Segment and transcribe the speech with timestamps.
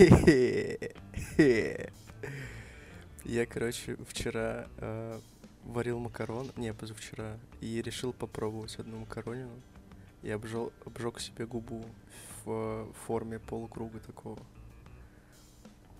[3.24, 5.20] Я, короче, вчера э,
[5.64, 9.52] варил макарон, не, позавчера, и решил попробовать одну макаронину.
[10.22, 11.84] И обжег, обжег себе губу
[12.44, 14.38] в форме полукруга такого.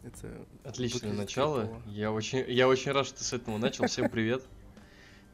[0.02, 1.68] Это Отличное начало.
[1.84, 3.86] Я очень, я очень рад, что ты с этого начал.
[3.86, 4.42] Всем привет.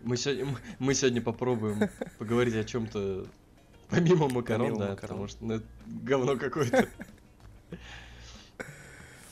[0.03, 1.89] Мы сегодня, мы сегодня попробуем
[2.19, 3.29] поговорить о чем-то
[3.91, 4.97] помимо макарон, помимо да, макарон.
[4.97, 6.89] потому что ну, это говно какое-то.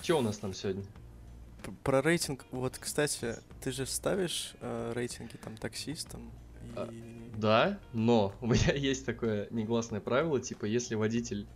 [0.05, 0.85] Что у нас там сегодня?
[1.83, 6.31] Про рейтинг, вот, кстати, ты же ставишь э, рейтинги там таксистам?
[6.61, 6.73] И...
[6.77, 6.95] А,
[7.39, 11.47] да, но у меня есть такое негласное правило, типа, если водитель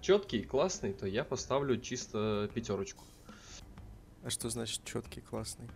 [0.00, 3.04] четкий, классный, то я поставлю чисто пятерочку.
[4.24, 5.68] А что значит четкий, классный?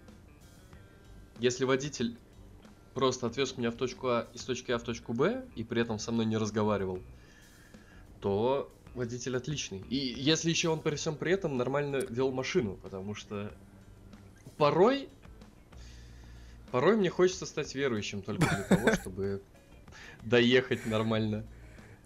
[1.38, 2.18] Если водитель
[2.92, 6.00] просто отвез меня в точку А из точки А в точку Б и при этом
[6.00, 6.98] со мной не разговаривал,
[8.20, 9.84] то водитель отличный.
[9.90, 13.52] И если еще он при всем при этом нормально вел машину, потому что
[14.56, 15.08] порой
[16.70, 19.42] порой мне хочется стать верующим только для того, чтобы
[20.22, 21.44] доехать нормально.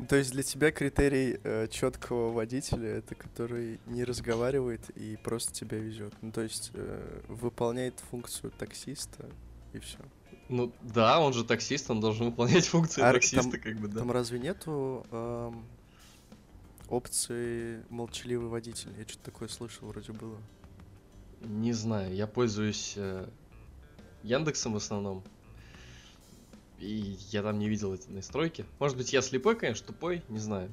[0.08, 5.78] То есть для тебя критерий э, четкого водителя это который не разговаривает и просто тебя
[5.78, 6.14] везет.
[6.22, 9.26] Ну то есть э, выполняет функцию таксиста
[9.72, 9.98] и все.
[10.48, 13.98] Ну да, он же таксист, он должен выполнять функции а таксиста, там, как бы, да.
[13.98, 15.04] Там разве нету
[16.88, 18.92] опции молчаливый водитель?
[18.98, 20.38] Я что-то такое слышал, вроде было.
[21.40, 23.28] Не знаю, я пользуюсь э,
[24.22, 25.22] Яндексом в основном.
[26.78, 28.64] И я там не видел эти настройки.
[28.78, 30.72] Может быть, я слепой, конечно, тупой, не знаю.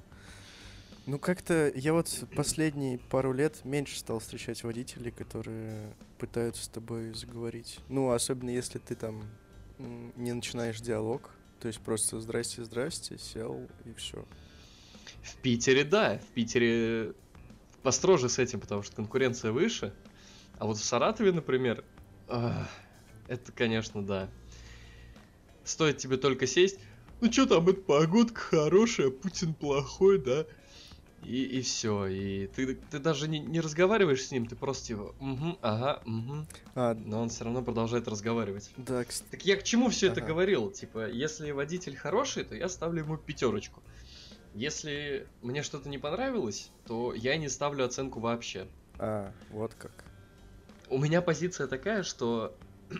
[1.07, 7.13] Ну, как-то я вот последние пару лет меньше стал встречать водителей, которые пытаются с тобой
[7.13, 7.79] заговорить.
[7.89, 9.23] Ну, особенно если ты там
[10.15, 11.29] не начинаешь диалог,
[11.59, 14.25] то есть просто здрасте, здрасте, сел и все.
[15.25, 17.13] В Питере, да, в Питере
[17.81, 19.91] построже с этим, потому что конкуренция выше.
[20.59, 21.83] А вот в Саратове, например,
[22.27, 24.29] это, конечно, да.
[25.63, 26.79] Стоит тебе только сесть.
[27.21, 30.45] Ну что там, это погодка хорошая, Путин плохой, да?
[31.23, 32.05] И, и все.
[32.05, 36.45] И ты, ты даже не, не разговариваешь с ним, ты просто типа, угу, ага, угу.
[36.75, 38.69] А, Но он все равно продолжает разговаривать.
[38.77, 39.31] Да, кстати.
[39.31, 40.19] Так я к чему все ага.
[40.19, 40.69] это говорил?
[40.69, 43.81] Типа, если водитель хороший, то я ставлю ему пятерочку.
[44.55, 48.67] Если мне что-то не понравилось, то я не ставлю оценку вообще.
[48.97, 50.05] А, вот как.
[50.89, 52.55] У меня позиция такая, что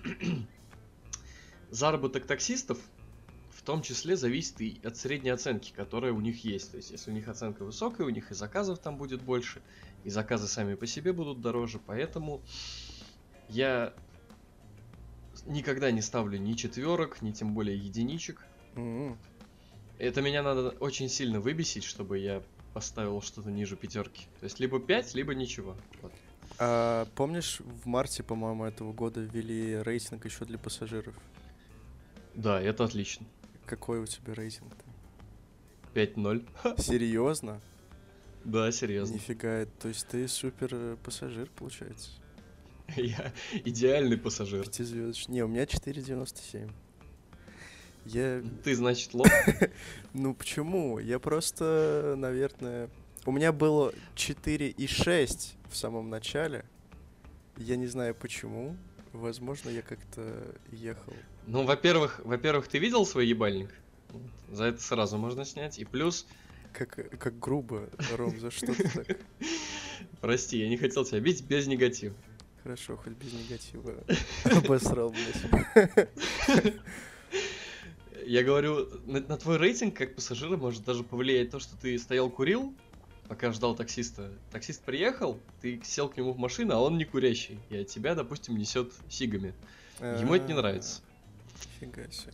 [1.71, 2.77] заработок таксистов
[3.51, 6.71] в том числе зависит и от средней оценки, которая у них есть.
[6.71, 9.61] То есть, если у них оценка высокая, у них и заказов там будет больше,
[10.03, 11.79] и заказы сами по себе будут дороже.
[11.85, 12.41] Поэтому
[13.47, 13.93] я
[15.45, 18.45] никогда не ставлю ни четверок, ни тем более единичек.
[18.75, 19.17] Mm-hmm.
[19.97, 22.41] Это меня надо очень сильно выбесить, чтобы я
[22.73, 24.25] поставил что-то ниже пятерки.
[24.39, 25.75] То есть либо 5, либо ничего.
[26.01, 26.11] Вот.
[26.59, 31.15] А, помнишь, в марте, по-моему, этого года ввели рейтинг еще для пассажиров?
[32.33, 33.25] Да, это отлично.
[33.65, 34.83] Какой у тебя рейтинг-то?
[35.93, 36.81] 5-0.
[36.81, 37.61] Серьезно?
[38.43, 39.15] Да, серьезно.
[39.15, 42.11] Нифига, то есть ты супер э, пассажир, получается?
[42.95, 43.33] Я
[43.63, 44.63] идеальный пассажир.
[44.65, 45.35] Пятизвездочный.
[45.35, 46.69] Не, у меня 4,97.
[48.05, 48.43] Я...
[48.63, 49.27] Ты, значит, лох?
[50.13, 50.99] ну, почему?
[50.99, 52.89] Я просто, наверное...
[53.25, 56.63] У меня было 4,6 в самом начале.
[57.57, 58.75] Я не знаю почему.
[59.13, 61.13] Возможно, я как-то ехал
[61.47, 63.69] ну, во-первых, во-первых, ты видел свой ебальник?
[64.51, 65.77] За это сразу можно снять.
[65.79, 66.25] И плюс...
[66.73, 66.89] Как,
[67.19, 69.17] как грубо, Ром, за что ты так?
[70.21, 72.15] Прости, я не хотел тебя бить без негатива.
[72.63, 74.03] Хорошо, хоть без негатива.
[74.43, 76.75] Обосрал, блядь.
[78.25, 82.29] Я говорю, на, на твой рейтинг как пассажира может даже повлиять то, что ты стоял
[82.29, 82.73] курил,
[83.27, 84.31] пока ждал таксиста.
[84.51, 87.59] Таксист приехал, ты сел к нему в машину, а он не курящий.
[87.69, 89.53] И от тебя, допустим, несет сигами.
[89.99, 91.01] Ему это не нравится.
[91.79, 92.33] Фига себе.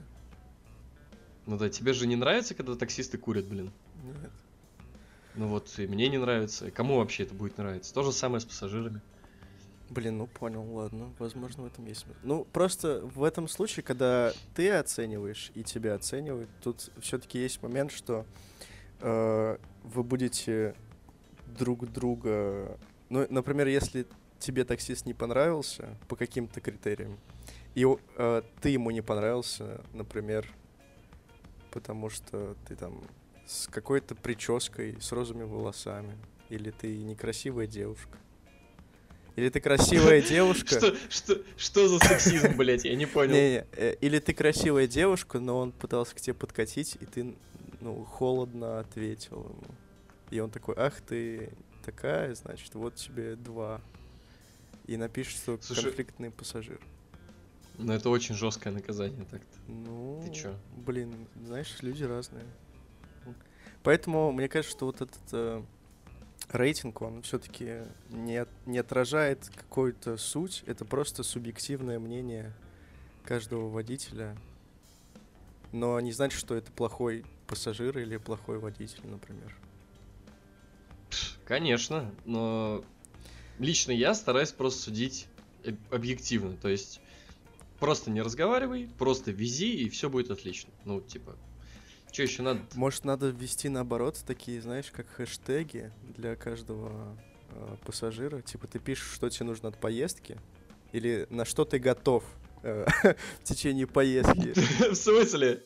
[1.45, 3.71] Ну да, тебе же не нравится, когда таксисты курят, блин?
[4.03, 4.31] Нет.
[5.35, 6.67] Ну вот, и мне не нравится.
[6.67, 7.93] И кому вообще это будет нравиться?
[7.93, 9.01] То же самое с пассажирами.
[9.91, 11.13] Блин, ну понял, ладно.
[11.19, 12.17] Возможно, в этом есть смысл.
[12.23, 17.91] Ну, просто в этом случае, когда ты оцениваешь и тебя оценивают, тут все-таки есть момент,
[17.91, 18.25] что
[19.01, 20.75] э, вы будете
[21.45, 22.79] друг друга.
[23.09, 24.07] Ну, например, если
[24.39, 27.19] тебе таксист не понравился по каким-то критериям,
[27.75, 27.85] и
[28.15, 30.47] э, ты ему не понравился, например,
[31.69, 33.03] потому что ты там
[33.45, 36.17] с какой-то прической, с розовыми волосами,
[36.47, 38.17] или ты некрасивая девушка.
[39.35, 40.77] Или ты красивая девушка.
[40.77, 43.33] Что, что, что за сексизм, блядь, я не понял.
[43.33, 43.65] Не, не.
[43.73, 47.35] Э, или ты красивая девушка, но он пытался к тебе подкатить, и ты,
[47.79, 49.75] ну, холодно ответил ему.
[50.31, 51.49] И он такой, ах ты
[51.85, 53.81] такая, значит, вот тебе два.
[54.87, 56.79] И напишешь, что Слушай, конфликтный пассажир.
[57.77, 59.71] Ну, это очень жесткое наказание так-то.
[59.71, 60.55] Ну, Ты чё?
[60.75, 62.45] блин, знаешь, люди разные.
[63.83, 65.63] Поэтому мне кажется, что вот этот э,
[66.53, 70.63] рейтинг, он все-таки не, не отражает какую-то суть.
[70.65, 72.53] Это просто субъективное мнение
[73.23, 74.37] каждого водителя.
[75.71, 79.55] Но не значит, что это плохой пассажир или плохой водитель, например.
[81.45, 82.83] Конечно, но
[83.59, 85.27] лично я стараюсь просто судить
[85.65, 86.55] об- объективно.
[86.57, 87.01] То есть
[87.79, 90.71] просто не разговаривай, просто вези, и все будет отлично.
[90.85, 91.35] Ну, типа,
[92.11, 92.61] что еще надо?
[92.75, 97.17] Может, надо ввести наоборот такие, знаешь, как хэштеги для каждого
[97.51, 98.41] э, пассажира.
[98.41, 100.37] Типа ты пишешь, что тебе нужно от поездки,
[100.91, 102.23] или на что ты готов
[102.63, 102.85] э,
[103.39, 104.53] в течение поездки.
[104.91, 105.63] В смысле?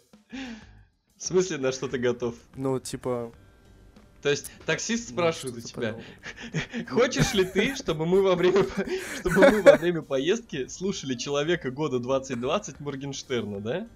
[1.18, 2.36] В смысле, на что ты готов?
[2.56, 3.32] Ну, типа...
[4.22, 8.66] То есть таксист ну, спрашивает у что-то тебя, хочешь ли ты, чтобы мы во время,
[9.20, 13.88] чтобы мы во время поездки слушали человека года 2020 Моргенштерна, да?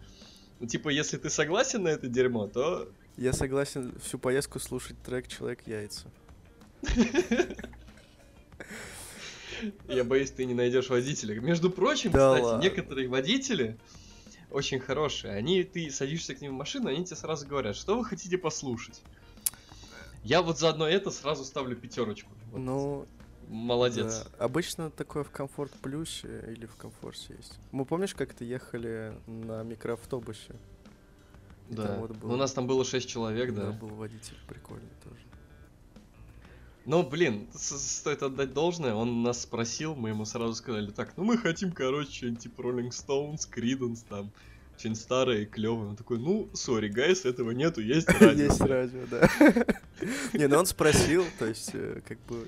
[0.59, 5.27] Ну, типа, если ты согласен на это дерьмо, то Я согласен всю поездку слушать трек
[5.27, 6.07] «Человек яйца».
[9.87, 11.39] я боюсь, ты не найдешь водителя.
[11.39, 12.63] Между прочим, Да кстати, ладно.
[12.63, 13.77] некоторые водители
[14.51, 15.33] очень хорошие.
[15.33, 19.01] Они, ты садишься к ним в машину, они тебе сразу говорят, что вы хотите послушать.
[20.23, 22.29] Я вот заодно это сразу ставлю пятерочку.
[22.51, 23.05] Вот Ну,
[23.49, 24.25] Молодец.
[24.37, 24.45] да.
[24.45, 27.59] Обычно такое в комфорт плюсе или в комфорте есть.
[27.71, 30.55] Мы помнишь, как то ехали на микроавтобусе?
[31.69, 31.97] И Да.
[31.99, 33.67] вот Ну, был- У нас там было 6 человек, да.
[33.67, 35.19] Да, был водитель прикольный тоже.
[36.85, 41.37] Но, блин, стоит отдать должное, он нас спросил, мы ему сразу сказали, так, ну мы
[41.37, 44.31] хотим, короче, что-нибудь типа Rolling Stones, Creedence, там,
[44.77, 45.89] что-нибудь старое и клевое.
[45.89, 48.43] Он такой, ну, сори, гайс, этого нету, есть радио.
[48.45, 49.29] Есть радио, да.
[50.33, 52.47] Не, ну он спросил, то есть, э, как бы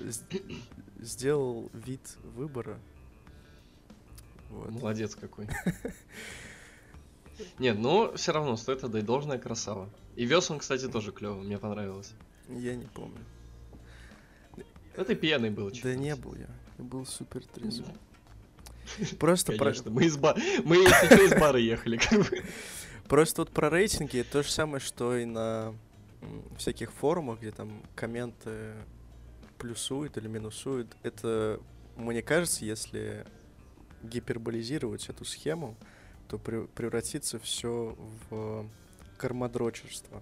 [1.02, 2.78] сделал вид выбора.
[4.50, 4.70] Вот.
[4.70, 5.48] Молодец какой.
[7.58, 9.88] Нет, но все равно стоит отдать должное красава.
[10.16, 12.12] И вез он, кстати, тоже клево, мне понравилось.
[12.48, 13.18] Я не помню.
[14.96, 15.70] Ну ты пьяный был.
[15.82, 16.48] Да не был я.
[16.78, 17.94] Я был супер трезвый.
[19.18, 20.36] Просто про, Конечно, мы из ба...
[20.64, 22.42] мы если из бара ехали, как бы.
[23.08, 25.74] просто вот про рейтинги это то же самое, что и на
[26.58, 28.74] всяких форумах, где там комменты
[29.62, 30.88] плюсуют или минусуют.
[31.04, 31.60] Это,
[31.96, 33.24] мне кажется, если
[34.02, 35.76] гиперболизировать эту схему,
[36.28, 37.96] то прев- превратится все
[38.28, 38.68] в
[39.16, 40.20] кармадрочерство.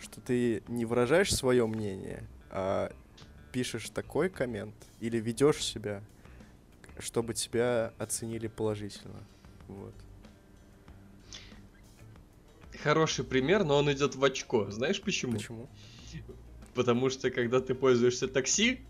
[0.00, 2.90] Что ты не выражаешь свое мнение, а
[3.52, 6.02] пишешь такой коммент или ведешь себя,
[6.98, 9.22] чтобы тебя оценили положительно.
[9.68, 9.94] Вот.
[12.82, 14.70] Хороший пример, но он идет в очко.
[14.70, 15.34] Знаешь почему?
[15.34, 15.68] Почему?
[16.74, 18.80] Потому что когда ты пользуешься такси,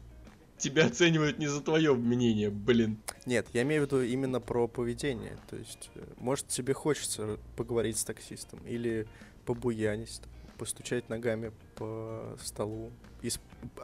[0.56, 2.98] тебя оценивают не за твое мнение, блин.
[3.26, 5.36] Нет, я имею в виду именно про поведение.
[5.50, 9.08] То есть, э, может, тебе хочется поговорить с таксистом или
[9.44, 10.20] побуянить,
[10.58, 12.92] постучать ногами по столу,
[13.22, 13.40] и сп-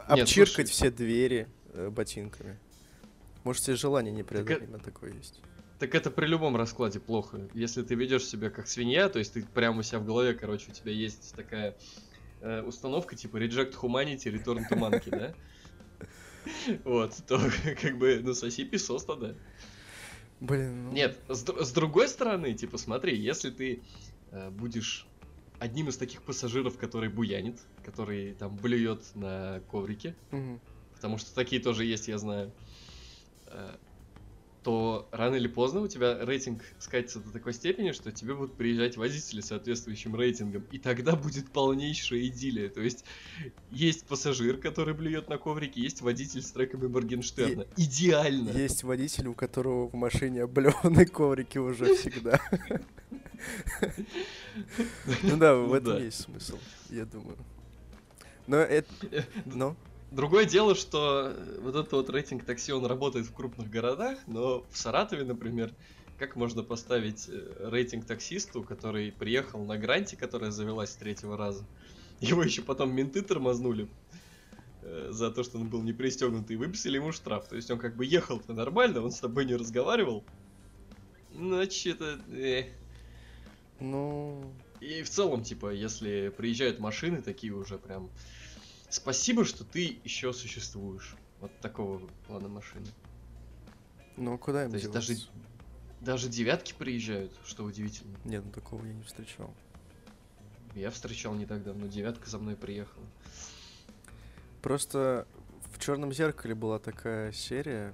[0.07, 0.71] обчиркать слушай.
[0.71, 2.57] все двери э, ботинками.
[3.43, 5.41] Может, тебе желание непреодолимо такое есть.
[5.79, 7.39] Так это при любом раскладе плохо.
[7.53, 10.71] Если ты ведешь себя как свинья, то есть ты прямо у себя в голове, короче,
[10.71, 11.75] у тебя есть такая
[12.41, 15.33] э, установка типа Reject Humanity, Return to Monkey, да?
[16.83, 17.39] Вот, то
[17.81, 19.35] как бы, ну, соси песос тогда.
[20.39, 20.91] Блин, ну...
[20.93, 23.83] Нет, с, с другой стороны, типа, смотри, если ты
[24.31, 25.05] э, будешь
[25.59, 30.59] одним из таких пассажиров, который буянит, который там блюет на коврике, мгм.
[30.95, 32.51] потому что такие тоже есть, я знаю,
[33.47, 33.75] э,
[34.63, 38.97] то рано или поздно у тебя рейтинг скатится до такой степени, что тебе будут приезжать
[38.97, 42.69] водители с соответствующим рейтингом, и тогда будет полнейшая идиллия.
[42.69, 43.05] То есть
[43.71, 47.65] есть пассажир, который блюет на коврике, есть водитель с треками Моргенштерна.
[47.77, 48.49] Идеально!
[48.49, 52.41] Есть водитель, у которого в машине облеванные коврики уже всегда.
[55.23, 56.57] Ну да, в Ну этом есть смысл,
[56.89, 57.37] я думаю.
[58.47, 58.89] Но это...
[59.45, 59.75] Ну,
[60.11, 64.65] Другое дело, что э, вот этот вот рейтинг такси, он работает в крупных городах, но
[64.71, 65.71] в Саратове, например,
[66.17, 71.63] как можно поставить э, рейтинг таксисту, который приехал на гранте, которая завелась с третьего раза.
[72.19, 73.87] Его еще потом менты тормознули
[74.81, 77.47] э, за то, что он был не пристегнутый, и выписали ему штраф.
[77.47, 80.23] То есть он как бы ехал-то нормально, он с тобой не разговаривал.
[81.35, 82.19] Значит, это...
[82.31, 82.65] э.
[83.79, 84.51] ну...
[84.81, 88.09] И в целом, типа, если приезжают машины такие уже прям...
[88.89, 91.15] Спасибо, что ты еще существуешь.
[91.39, 92.87] Вот такого плана машины.
[94.17, 95.15] Ну, куда им То есть даже,
[96.01, 98.17] даже девятки приезжают, что удивительно.
[98.25, 99.53] Нет, ну такого я не встречал.
[100.75, 103.05] Я встречал не так давно, девятка за мной приехала.
[104.61, 105.25] Просто
[105.73, 107.93] в Черном зеркале была такая серия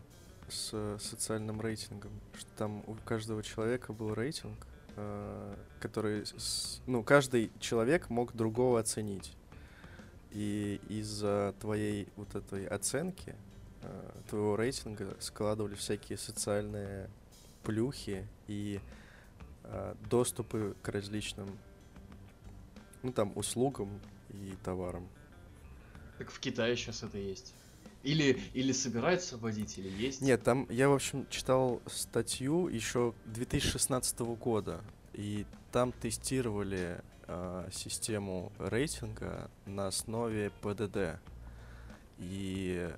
[0.49, 6.25] с социальным рейтингом, что там у каждого человека был рейтинг, э, который,
[6.87, 9.33] ну, каждый человек мог другого оценить.
[10.35, 13.33] И из-за твоей вот этой оценки,
[13.81, 17.09] э, твоего рейтинга складывали всякие социальные
[17.63, 18.81] плюхи и
[19.63, 21.47] э, доступы к различным,
[23.01, 25.07] ну там, услугам и товарам.
[26.17, 27.53] Так в Китае сейчас это есть.
[28.03, 30.19] Или, или собираются вводить, или есть?
[30.19, 34.81] Нет, там я, в общем, читал статью еще 2016 года,
[35.13, 41.19] и там тестировали э, систему рейтинга на основе ПДД.
[42.17, 42.89] И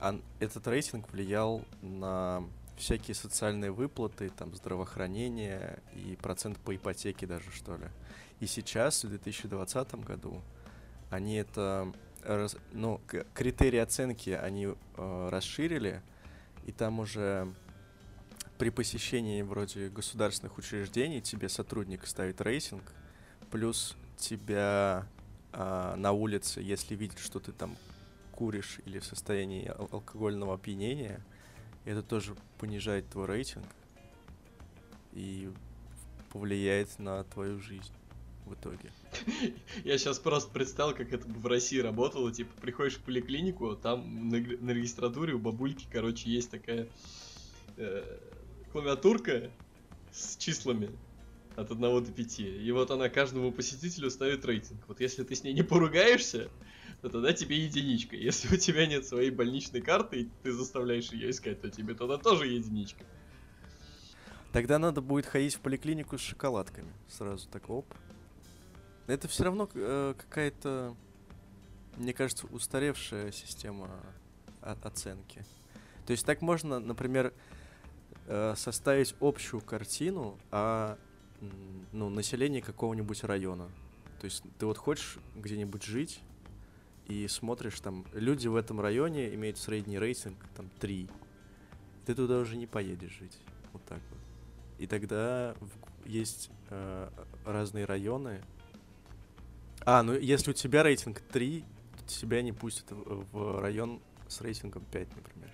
[0.00, 2.44] он, этот рейтинг влиял на
[2.76, 7.86] всякие социальные выплаты, там, здравоохранение и процент по ипотеке даже, что ли.
[8.40, 10.42] И сейчас, в 2020 году,
[11.10, 13.00] они это, раз, ну,
[13.34, 16.02] критерии оценки они э, расширили,
[16.66, 17.52] и там уже
[18.58, 22.82] при посещении вроде государственных учреждений тебе сотрудник ставит рейтинг,
[23.54, 25.06] плюс тебя
[25.52, 27.76] э, на улице, если видит, что ты там
[28.32, 31.24] куришь или в состоянии ал- алкогольного опьянения,
[31.84, 33.64] это тоже понижает твой рейтинг
[35.12, 35.52] и
[36.32, 37.92] повлияет на твою жизнь
[38.44, 38.90] в итоге.
[39.84, 42.32] Я сейчас просто представил, как это бы в России работало.
[42.32, 46.88] Типа, приходишь в поликлинику, там на, на регистратуре у бабульки, короче, есть такая
[47.76, 48.18] э,
[48.72, 49.48] клавиатурка
[50.10, 50.90] с числами
[51.56, 52.40] от 1 до 5.
[52.40, 54.80] И вот она каждому посетителю ставит рейтинг.
[54.88, 56.50] Вот если ты с ней не поругаешься,
[57.00, 58.16] то тогда тебе единичка.
[58.16, 62.18] Если у тебя нет своей больничной карты, и ты заставляешь ее искать, то тебе тогда
[62.18, 63.04] тоже единичка.
[64.52, 66.92] Тогда надо будет ходить в поликлинику с шоколадками.
[67.08, 67.86] Сразу так, оп.
[69.06, 70.96] Это все равно э, какая-то,
[71.96, 73.90] мне кажется, устаревшая система
[74.62, 75.44] оценки.
[76.06, 77.34] То есть так можно, например,
[78.26, 80.96] э, составить общую картину о
[81.92, 83.68] ну, населении какого-нибудь района.
[84.20, 86.20] То есть ты вот хочешь где-нибудь жить
[87.06, 91.08] и смотришь, там, люди в этом районе имеют средний рейтинг, там, 3.
[92.06, 93.38] Ты туда уже не поедешь жить.
[93.72, 94.20] Вот так вот.
[94.78, 95.54] И тогда
[96.06, 97.08] есть э,
[97.44, 98.40] разные районы,
[99.86, 101.64] а, ну если у тебя рейтинг 3,
[101.98, 105.50] то тебя не пустят в район с рейтингом 5, например.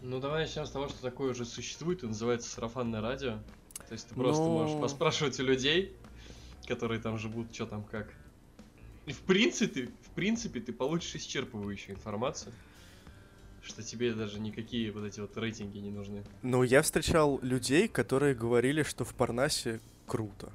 [0.00, 3.38] Ну давай начнем с того, что такое уже существует и называется сарафанное радио.
[3.88, 4.50] То есть ты просто Но...
[4.50, 5.92] можешь поспрашивать у людей,
[6.66, 8.12] которые там живут, что там как.
[9.06, 12.52] И в принципе, в принципе, ты получишь исчерпывающую информацию,
[13.62, 16.24] что тебе даже никакие вот эти вот рейтинги не нужны.
[16.42, 20.52] Ну, я встречал людей, которые говорили, что в Парнасе круто.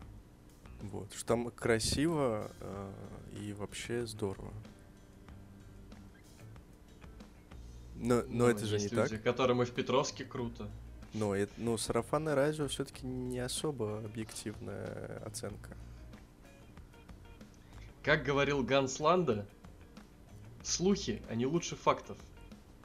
[0.81, 2.93] Вот, что там красиво э,
[3.41, 4.53] и вообще здорово.
[7.95, 9.23] Но, но ну, это же не люди, так.
[9.23, 10.69] Которым и в Петровске круто.
[11.15, 15.77] Но ну, сарафанное радио все-таки не особо объективная оценка.
[18.03, 19.47] Как говорил Ганс Ланда,
[20.61, 22.17] слухи, они лучше фактов.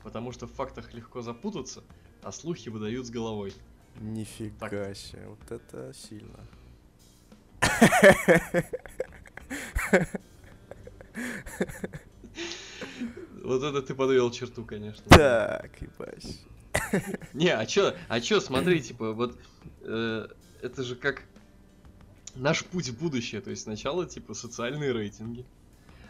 [0.04, 1.82] Потому что в фактах легко запутаться,
[2.22, 3.52] а слухи выдают с головой.
[3.98, 4.96] Нифига так.
[4.96, 6.46] себе, вот это сильно.
[13.42, 15.02] Вот это ты подвел черту, конечно.
[15.08, 16.40] Так, ебать.
[17.34, 19.38] Не, а чё, а чё, смотри, типа, вот
[19.82, 20.28] э,
[20.62, 21.24] это же как
[22.34, 23.40] наш путь в будущее.
[23.40, 25.44] То есть сначала, типа, социальные рейтинги,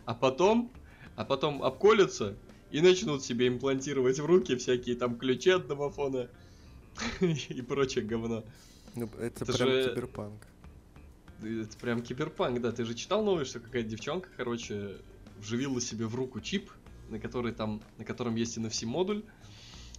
[0.04, 0.70] а потом,
[1.16, 2.36] а потом обколются
[2.70, 6.28] и начнут себе имплантировать в руки всякие там ключи от домофона
[7.20, 8.44] и прочее говно.
[8.94, 9.88] Ну, это, это прям же...
[9.88, 10.42] киберпанк
[11.42, 12.72] это прям киберпанк, да.
[12.72, 14.96] Ты же читал новость, что какая-то девчонка, короче,
[15.38, 16.70] вживила себе в руку чип,
[17.08, 19.22] на который там, на котором есть NFC модуль,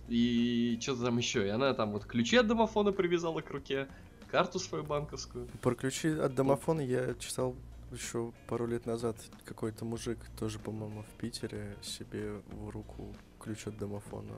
[0.08, 1.46] и что-то там еще.
[1.46, 3.88] И она там вот ключи от домофона привязала к руке,
[4.30, 5.48] карту свою банковскую.
[5.62, 7.56] Про ключи от домофона я читал
[7.92, 9.18] еще пару лет назад.
[9.46, 14.36] Какой-то мужик, тоже, по-моему, в Питере, себе в руку ключ от домофона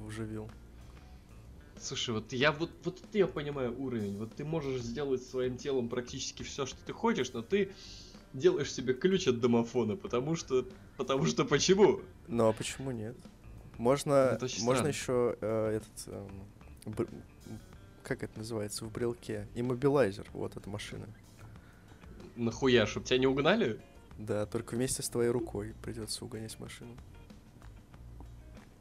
[0.00, 0.50] вживил.
[1.78, 4.18] Слушай, вот я вот, вот я понимаю уровень.
[4.18, 7.72] Вот ты можешь сделать своим телом практически все, что ты хочешь, но ты
[8.34, 10.66] делаешь себе ключ от домофона, потому что.
[10.96, 12.00] Потому что почему?
[12.28, 13.16] Ну а почему нет?
[13.80, 16.08] Можно, можно еще э, этот.
[16.08, 16.28] Э,
[16.84, 17.08] бр...
[18.02, 19.48] Как это называется в брелке?
[19.54, 21.08] Иммобилайзер, вот эта машина.
[22.36, 23.80] Нахуя, чтобы тебя не угнали?
[24.18, 26.94] Да, только вместе с твоей рукой придется угонять машину.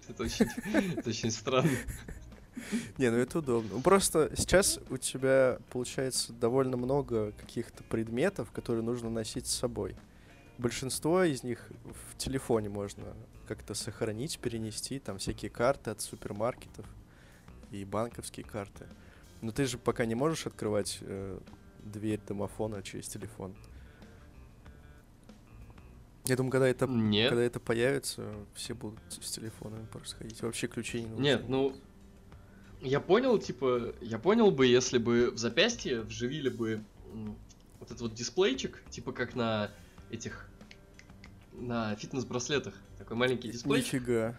[0.10, 0.48] Это очень,
[0.98, 1.72] это очень странно.
[2.98, 3.76] Не, ну это удобно.
[3.76, 9.96] Ну, просто сейчас у тебя получается довольно много каких-то предметов, которые нужно носить с собой.
[10.58, 13.16] большинство из них в телефоне можно
[13.50, 16.86] как-то сохранить, перенести, там всякие карты от супермаркетов
[17.72, 18.86] и банковские карты.
[19.42, 21.40] Но ты же пока не можешь открывать э,
[21.80, 23.56] дверь домофона через телефон.
[26.26, 27.30] Я думаю, когда это, Нет.
[27.30, 30.40] когда это появится, все будут с телефонами просто ходить.
[30.44, 31.24] Вообще ключей не нужно.
[31.24, 31.76] Нет, ну,
[32.82, 36.84] я понял, типа, я понял бы, если бы в запястье вживили бы
[37.80, 39.72] вот этот вот дисплейчик, типа как на
[40.12, 40.48] этих,
[41.54, 42.76] на фитнес-браслетах,
[43.10, 44.36] такой маленький дисплейчик, Нифига.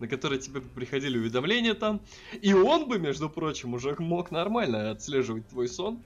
[0.00, 2.02] на который тебе приходили уведомления там,
[2.42, 6.02] и он бы, между прочим, уже мог нормально отслеживать твой сон,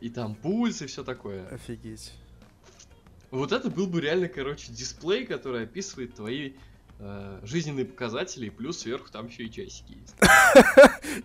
[0.00, 1.44] и там пульс и все такое.
[1.48, 2.12] Офигеть.
[3.32, 6.52] Вот это был бы реально, короче, дисплей, который описывает твои
[7.00, 10.14] э, жизненные показатели, и плюс сверху там еще и часики есть.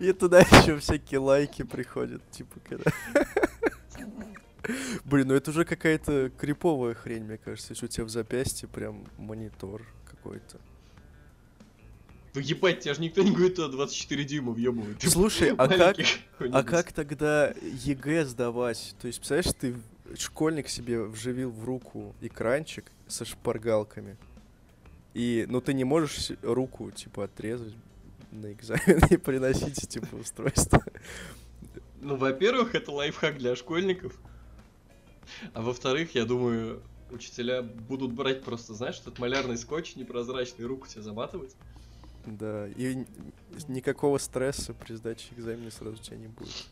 [0.00, 2.90] И туда еще всякие лайки приходят, типа когда.
[5.04, 9.06] Блин, ну это уже какая-то криповая хрень, мне кажется, если у тебя в запястье прям
[9.18, 10.58] монитор какой-то.
[12.34, 15.00] Ну ебать, тебе же никто не говорит, туда 24 дюйма въебывать.
[15.02, 15.96] Слушай, а как,
[16.40, 18.96] а как тогда ЕГЭ сдавать?
[19.00, 19.76] То есть, представляешь, ты
[20.18, 24.16] школьник себе вживил в руку экранчик со шпаргалками,
[25.14, 27.74] и, ну, ты не можешь руку, типа, отрезать
[28.32, 30.82] на экзамен и приносить, типа, устройство.
[32.00, 34.18] Ну, во-первых, это лайфхак для школьников.
[35.52, 41.02] А во-вторых, я думаю, учителя будут брать просто, знаешь, этот малярный скотч непрозрачный, руку тебе
[41.02, 41.54] заматывать.
[42.26, 43.04] Да, и
[43.68, 46.66] никакого стресса при сдаче экзамена сразу у тебя не будет.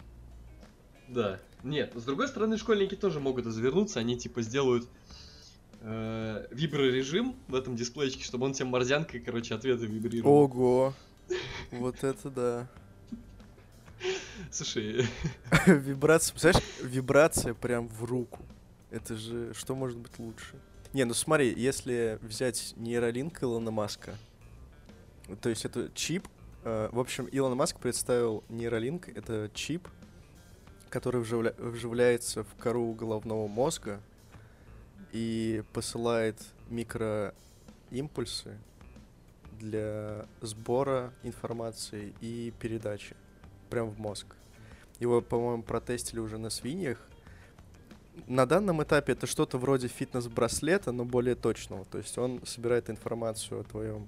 [1.09, 1.40] Да.
[1.62, 4.88] Нет, с другой стороны, школьники тоже могут извернуться, они типа сделают
[5.82, 10.32] э, виброрежим в этом дисплейчике, чтобы он тебе морзянкой, короче, ответы вибрировал.
[10.32, 10.94] Ого!
[11.71, 12.68] Вот это да.
[14.52, 15.09] Слушай,
[15.66, 18.40] Вибрация, представляешь, вибрация прям в руку.
[18.90, 20.56] Это же, что может быть лучше?
[20.92, 24.14] Не, ну смотри, если взять нейролинк Илона Маска,
[25.40, 26.28] то есть это чип,
[26.64, 29.88] э, в общем, Илон Маск представил нейролинк, это чип,
[30.91, 34.02] который вживля- вживляется в кору головного мозга
[35.12, 36.36] и посылает
[36.69, 38.58] микроимпульсы
[39.58, 43.17] для сбора информации и передачи
[43.71, 44.26] прям в мозг.
[45.02, 46.97] Его, по-моему, протестили уже на свиньях.
[48.28, 51.84] На данном этапе это что-то вроде фитнес-браслета, но более точного.
[51.86, 54.06] То есть он собирает информацию о твоем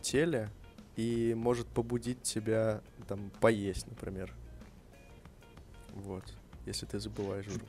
[0.00, 0.48] теле
[0.96, 4.32] и может побудить тебя там поесть, например.
[5.92, 6.24] Вот.
[6.64, 7.68] Если ты забываешь вдруг.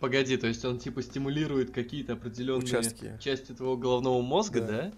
[0.00, 3.16] погоди, то есть он типа стимулирует какие-то определенные Участки.
[3.20, 4.66] части твоего головного мозга, Да.
[4.66, 4.92] да?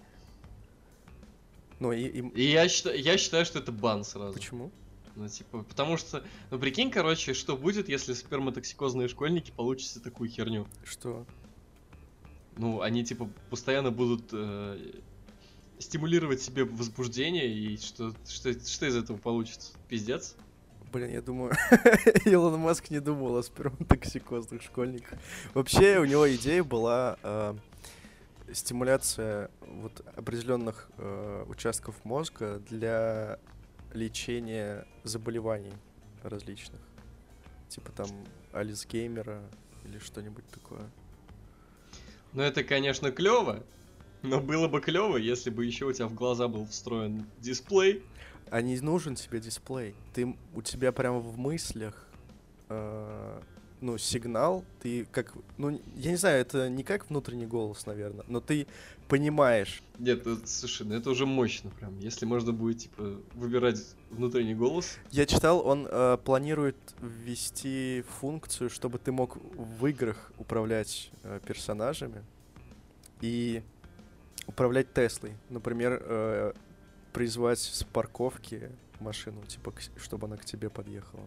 [1.79, 4.33] Ну и, и- И я считаю, я считаю, что это бан сразу.
[4.33, 4.71] почему?
[5.15, 10.67] Ну, типа, потому что, ну, прикинь, короче, что будет, если сперматоксикозные школьники получат такую херню?
[10.83, 11.25] Что?
[12.57, 14.91] Ну, они, типа, постоянно будут э,
[15.79, 19.73] стимулировать себе возбуждение, и что, что, что из этого получится?
[19.87, 20.35] Пиздец?
[20.91, 21.53] Блин, я думаю,
[22.25, 25.19] Илон Маск не думал о сперматоксикозных школьниках.
[25.53, 27.55] Вообще, у него идея была э,
[28.53, 33.39] стимуляция вот определенных э, участков мозга для
[33.95, 35.73] лечения заболеваний
[36.21, 36.81] различных.
[37.69, 38.07] Типа там
[38.53, 39.41] Альцгеймера
[39.85, 40.89] или что-нибудь такое.
[42.33, 43.63] Ну, это, конечно, клево,
[44.21, 48.03] но было бы клево, если бы еще у тебя в глаза был встроен дисплей.
[48.51, 49.95] А не нужен тебе дисплей.
[50.13, 52.07] Ты, у тебя прямо в мыслях,
[52.69, 53.41] э,
[53.81, 58.39] ну, сигнал, ты как, ну, я не знаю, это не как внутренний голос, наверное, но
[58.39, 58.67] ты
[59.07, 61.97] понимаешь, Нет, ну, слушай, ну это уже мощно прям.
[61.99, 64.97] Если можно будет, типа, выбирать внутренний голос.
[65.11, 72.23] Я читал, он э, планирует ввести функцию, чтобы ты мог в играх управлять э, персонажами
[73.21, 73.61] и
[74.47, 75.33] управлять Теслой.
[75.49, 76.53] Например, э,
[77.13, 81.23] призвать с парковки машину, типа, к чтобы она к тебе подъехала.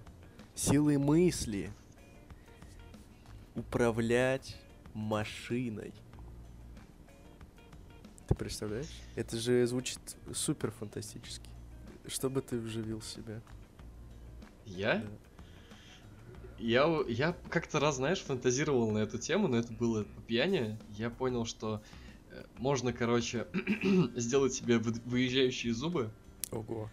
[0.54, 1.70] Силой мысли.
[3.58, 4.56] Управлять
[4.94, 5.92] машиной.
[8.28, 8.86] Ты представляешь?
[9.16, 9.98] Это же звучит
[10.32, 11.50] супер фантастически.
[12.06, 13.40] Что бы ты вживил в себя?
[14.64, 14.98] Я?
[14.98, 15.08] Да.
[16.60, 20.78] Я, у- я как-то раз, знаешь, фантазировал на эту тему, но это было по пьяни.
[20.90, 21.82] Я понял, что
[22.30, 23.48] э, можно, короче,
[24.16, 26.10] сделать себе вы- выезжающие зубы,
[26.52, 26.90] Ого.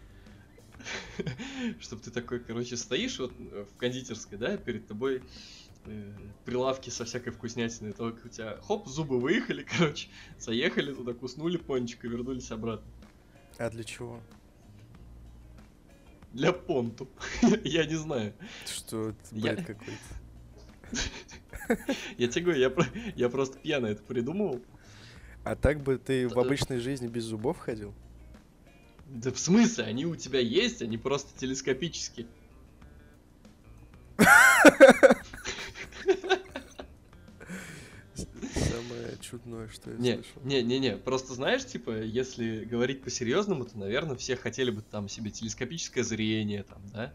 [1.80, 5.24] чтобы ты такой, короче, стоишь вот э, в кондитерской, да, перед тобой
[6.46, 10.08] прилавки со всякой вкуснятиной, только у тебя, хоп, зубы выехали, короче,
[10.40, 12.88] заехали туда, куснули пончик и вернулись обратно.
[13.58, 14.20] А для чего?
[16.34, 17.08] Для понту.
[17.64, 18.34] Я не знаю.
[18.66, 20.98] Что это Я- бред какой-то.
[22.18, 22.72] Я тебе говорю, я,
[23.16, 24.62] я просто пьяно это придумывал.
[25.44, 27.94] А так бы ты в Т- обычной жизни без зубов ходил?
[29.08, 32.28] Да в смысле, они у тебя есть, они просто телескопические.
[38.16, 40.42] Самое чудное, что я Не, слышал.
[40.44, 45.10] не, не, не, просто знаешь, типа, если говорить по-серьезному, то, наверное, все хотели бы там
[45.10, 47.14] себе телескопическое зрение, там, да?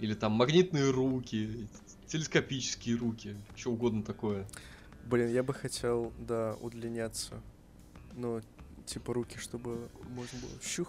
[0.00, 1.68] Или там магнитные руки,
[2.08, 4.46] телескопические руки, что угодно такое.
[5.06, 7.40] Блин, я бы хотел, да, удлиняться.
[8.16, 8.40] Ну,
[8.86, 10.88] типа руки, чтобы можно было щух.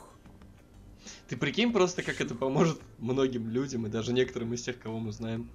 [1.27, 5.11] Ты прикинь просто, как это поможет многим людям, и даже некоторым из тех, кого мы
[5.11, 5.49] знаем.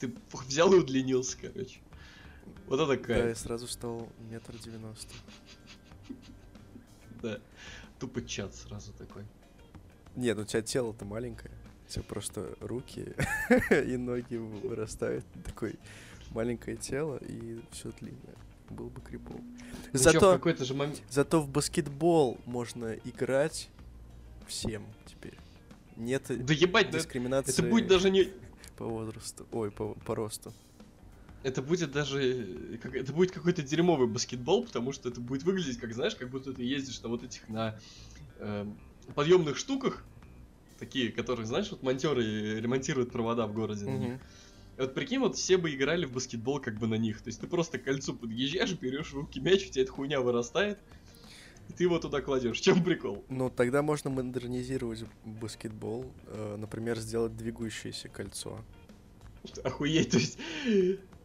[0.00, 0.12] Ты
[0.46, 1.78] взял и удлинился, короче.
[2.66, 5.14] Вот это Да, я кайф, сразу стал метр девяносто.
[7.22, 7.40] да.
[7.98, 9.24] Тупо чат сразу такой.
[10.16, 11.52] Нет, ну у тебя тело-то маленькое.
[11.86, 13.14] У тебя просто руки
[13.70, 15.24] и ноги вырастают.
[15.44, 15.76] Такое
[16.30, 18.36] маленькое тело и все длинное.
[18.68, 19.38] Был бы крипово.
[19.38, 21.00] Ну чё, в Зато, какой-то же момент...
[21.08, 23.70] зато в баскетбол можно играть
[24.46, 25.38] всем теперь.
[25.96, 28.32] Нет Да ебать, дискриминации это будет даже не...
[28.76, 29.46] по возрасту.
[29.52, 30.52] Ой, по, по росту.
[31.46, 32.20] Это будет даже...
[32.74, 36.28] э, как- Это будет какой-то дерьмовый баскетбол, потому что это будет выглядеть, как, знаешь, как
[36.28, 37.78] будто ты ездишь на вот этих, на
[39.14, 40.02] подъемных штуках,
[40.80, 43.84] такие, которые, знаешь, вот монтеры ремонтируют провода в городе.
[43.84, 44.08] на них.
[44.08, 44.20] Мгм.
[44.76, 47.22] И Вот прикинь, вот все бы играли в баскетбол как бы на них.
[47.22, 50.20] То есть ты просто к кольцу подъезжаешь, берешь в руки мяч, у тебя эта хуйня
[50.20, 50.78] вырастает,
[51.68, 52.58] и ты его туда кладешь.
[52.58, 53.24] В чем прикол?
[53.28, 56.12] Ну, тогда можно модернизировать баскетбол.
[56.26, 58.64] э, например, сделать двигающееся кольцо.
[59.62, 60.38] Охуеть, то есть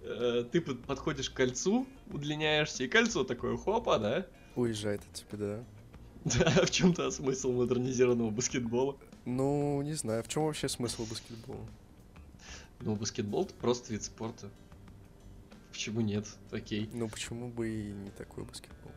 [0.02, 4.26] э, ты под- подходишь к кольцу, удлиняешься, и кольцо такое, хопа, да?
[4.56, 5.64] Уезжает от тебя, да?
[6.24, 8.96] Да, в чем-то смысл модернизированного баскетбола.
[9.26, 11.66] Ну, не знаю, в чем вообще смысл баскетбола?
[12.80, 14.50] Ну, баскетбол это просто вид спорта.
[15.72, 16.28] Почему нет?
[16.52, 16.90] Окей.
[16.94, 18.92] Ну, почему бы и не такой баскетбол?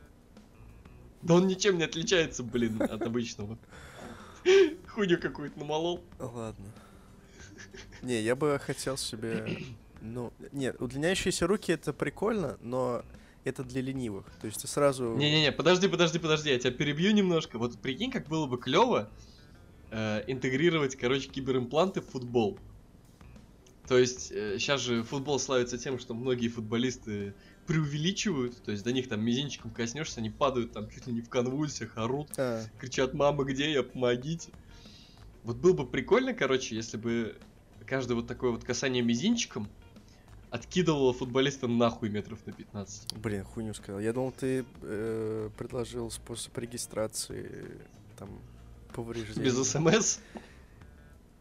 [1.22, 3.56] Да он ничем не отличается, блин, от обычного.
[4.88, 6.02] Хуйню какую-то намолол.
[6.18, 6.66] Ладно.
[8.02, 9.58] Не, я бы хотел себе...
[10.04, 13.02] Ну, нет, удлиняющиеся руки это прикольно, но
[13.44, 14.26] это для ленивых.
[14.40, 15.16] То есть ты сразу...
[15.16, 17.58] Не-не-не, подожди, подожди, подожди, я тебя перебью немножко.
[17.58, 19.10] Вот прикинь, как было бы клево
[20.26, 22.58] интегрировать, короче, киберимпланты в футбол.
[23.86, 27.34] То есть, сейчас же футбол славится тем, что многие футболисты
[27.66, 31.30] преувеличивают, то есть до них там мизинчиком коснешься, они падают там чуть ли не в
[31.30, 33.82] конвульсиях, орут, А, кричат «Мама, где я?
[33.82, 34.50] Помогите!»
[35.44, 37.36] Вот было бы прикольно, короче, если бы
[37.86, 39.68] каждое вот такое вот касание мизинчиком
[40.54, 43.14] откидывало футболиста нахуй метров на 15.
[43.14, 44.00] блин, хуйню сказал.
[44.00, 47.66] Я думал, ты э, предложил способ регистрации
[48.16, 48.30] там
[48.94, 49.42] повреждений.
[49.42, 50.20] Без СМС?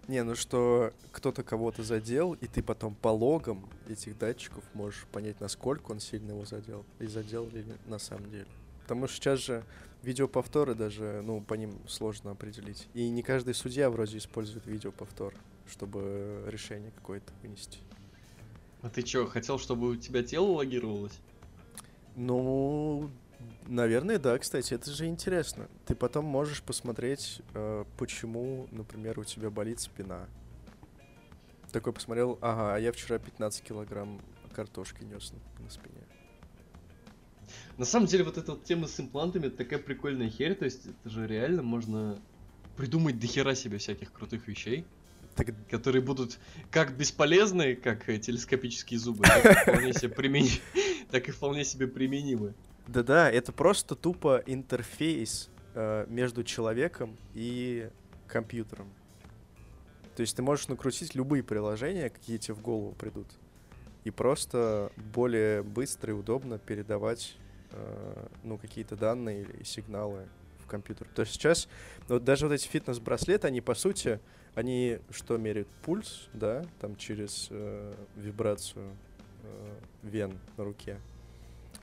[0.07, 5.39] Не, ну что кто-то кого-то задел, и ты потом по логам этих датчиков можешь понять,
[5.39, 8.47] насколько он сильно его задел, и задел ли на самом деле.
[8.81, 9.63] Потому что сейчас же
[10.01, 12.87] видеоповторы даже, ну, по ним сложно определить.
[12.95, 15.35] И не каждый судья вроде использует видеоповтор,
[15.67, 17.77] чтобы решение какое-то вынести.
[18.83, 21.17] А ты чё, хотел, чтобы у тебя тело логировалось?
[22.17, 23.09] Ну,
[23.65, 25.69] наверное, да, кстати, это же интересно.
[25.85, 30.27] Ты потом можешь посмотреть, э, почему, например, у тебя болит спина.
[31.71, 34.21] Такой посмотрел, ага, а я вчера 15 килограмм
[34.53, 36.03] картошки нес на, на спине.
[37.77, 40.87] На самом деле, вот эта вот тема с имплантами, это такая прикольная херь, то есть
[40.87, 42.21] это же реально можно
[42.75, 44.85] придумать дохера себе всяких крутых вещей,
[45.35, 46.37] Так, которые будут
[46.69, 50.61] как бесполезны, как э, телескопические зубы, так и вполне себе примени-
[51.11, 52.53] так и вполне себе применимы.
[52.87, 57.89] да-да, это просто тупо интерфейс э, между человеком и
[58.27, 58.91] компьютером.
[60.15, 63.27] То есть ты можешь накрутить любые приложения, какие тебе в голову придут,
[64.03, 67.35] и просто более быстро и удобно передавать
[67.71, 70.27] э, ну, какие-то данные или сигналы
[70.59, 71.07] в компьютер.
[71.15, 71.67] То есть сейчас
[72.07, 74.19] вот даже вот эти фитнес-браслеты, они по сути,
[74.55, 75.67] они что меряют?
[75.83, 78.95] Пульс, да, там через э, вибрацию
[79.43, 80.99] э, вен на руке.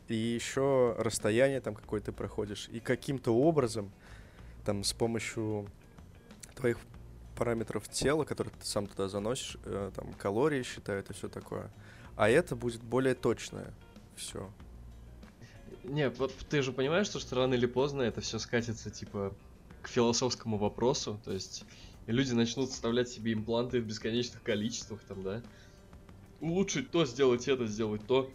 [0.09, 2.69] И еще расстояние там какое ты проходишь.
[2.73, 3.91] И каким-то образом,
[4.65, 5.67] там с помощью
[6.55, 6.79] твоих
[7.37, 11.71] параметров тела, которые ты сам туда заносишь, э, там калории считают и все такое.
[12.17, 13.73] А это будет более точное
[14.15, 14.51] все.
[15.85, 19.33] Не, вот ты же понимаешь, что, рано или поздно это все скатится, типа,
[19.83, 21.65] к философскому вопросу, то есть
[22.07, 25.43] люди начнут вставлять себе импланты в бесконечных количествах, там, да,
[26.41, 28.31] улучшить то, сделать это, сделать то,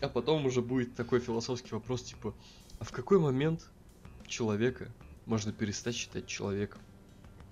[0.00, 2.34] а потом уже будет такой философский вопрос, типа,
[2.78, 3.68] а в какой момент
[4.26, 4.88] человека
[5.26, 6.80] можно перестать считать человеком?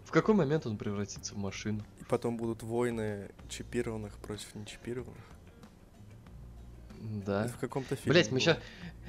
[0.04, 1.84] В какой момент он превратится в машину?
[2.00, 5.22] И потом будут войны чипированных против нечипированных.
[7.26, 7.44] Да.
[7.44, 8.12] Это в каком-то фильме.
[8.12, 8.58] Блять, мы сейчас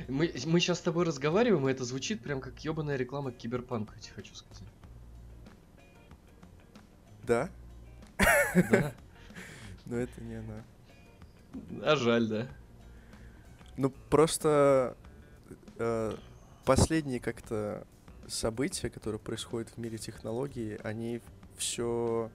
[0.08, 4.02] мы, мы сейчас с тобой разговариваем, и это звучит прям как ебаная реклама киберпанка, я
[4.02, 4.64] тебе хочу сказать.
[7.30, 7.48] Да?
[8.72, 8.92] Да.
[9.86, 10.64] Но это не она.
[11.84, 12.48] А жаль, да.
[13.78, 14.98] Ну, просто
[15.78, 16.16] э,
[16.66, 17.86] последние как-то
[18.28, 21.22] события, которые происходят в мире технологий, они
[21.56, 22.32] все...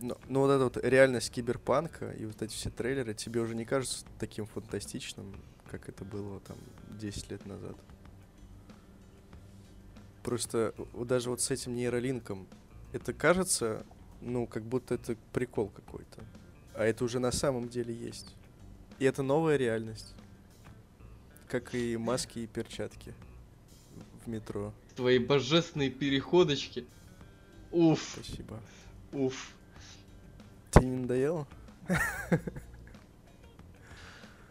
[0.00, 3.64] Ну, ну, вот эта вот реальность киберпанка и вот эти все трейлеры тебе уже не
[3.64, 5.36] кажутся таким фантастичным,
[5.70, 6.58] как это было там
[6.98, 7.76] 10 лет назад.
[10.24, 12.48] Просто вот даже вот с этим нейролинком
[12.92, 13.84] это кажется,
[14.20, 16.22] ну, как будто это прикол какой-то.
[16.74, 18.34] А это уже на самом деле есть.
[18.98, 20.14] И это новая реальность.
[21.48, 23.14] Как и маски и перчатки
[24.24, 24.72] в метро.
[24.94, 26.86] Твои божественные переходочки.
[27.72, 28.60] Уф, Спасибо.
[29.12, 29.52] уф.
[30.70, 31.46] Тебе не надоело?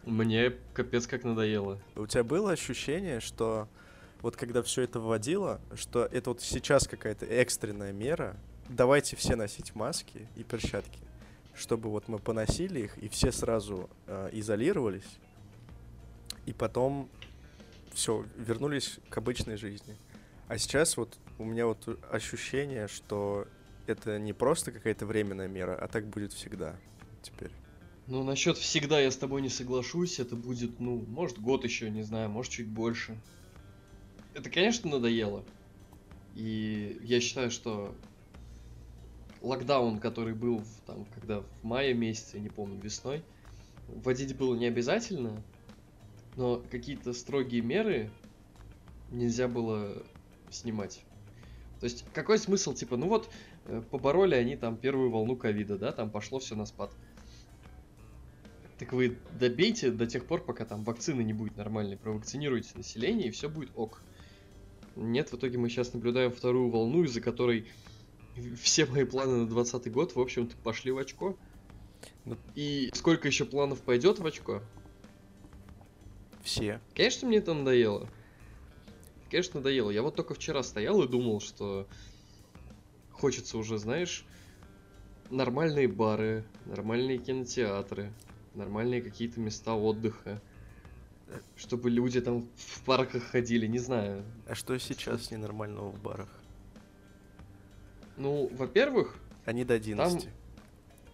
[0.04, 1.80] Мне капец как надоело.
[1.96, 3.68] У тебя было ощущение, что
[4.22, 8.36] вот когда все это вводило, что это вот сейчас какая-то экстренная мера,
[8.68, 11.00] давайте все носить маски и перчатки,
[11.54, 15.18] чтобы вот мы поносили их и все сразу э, изолировались,
[16.46, 17.08] и потом
[17.92, 19.96] все вернулись к обычной жизни.
[20.48, 23.46] А сейчас вот у меня вот ощущение, что
[23.86, 26.76] это не просто какая-то временная мера, а так будет всегда
[27.22, 27.50] теперь.
[28.06, 30.18] Ну, насчет всегда я с тобой не соглашусь.
[30.18, 33.16] Это будет, ну, может, год еще, не знаю, может, чуть больше.
[34.40, 35.44] Это, конечно, надоело.
[36.34, 37.94] И я считаю, что
[39.42, 43.22] локдаун, который был в, там, когда в мае месяце, не помню, весной,
[43.86, 45.42] вводить было не обязательно,
[46.36, 48.10] но какие-то строгие меры
[49.10, 50.02] нельзя было
[50.48, 51.02] снимать.
[51.78, 53.28] То есть, какой смысл, типа, ну вот,
[53.66, 56.90] э, побороли они там первую волну ковида, да, там пошло все на спад.
[58.78, 63.30] Так вы добейте до тех пор, пока там вакцины не будет нормальной, провакцинируйте население, и
[63.30, 64.02] все будет ок.
[64.96, 67.66] Нет, в итоге мы сейчас наблюдаем вторую волну, из-за которой
[68.60, 71.36] все мои планы на 20 год, в общем-то, пошли в очко.
[72.54, 74.62] И сколько еще планов пойдет в очко?
[76.42, 76.80] Все.
[76.94, 78.08] Конечно, мне это надоело.
[79.30, 79.90] Конечно, надоело.
[79.90, 81.86] Я вот только вчера стоял и думал, что
[83.12, 84.24] хочется уже, знаешь,
[85.30, 88.12] нормальные бары, нормальные кинотеатры,
[88.54, 90.40] нормальные какие-то места отдыха.
[91.56, 94.24] Чтобы люди там в парках ходили, не знаю.
[94.46, 96.28] А что сейчас ненормального в барах?
[98.16, 100.28] Ну, во-первых, Они до 11,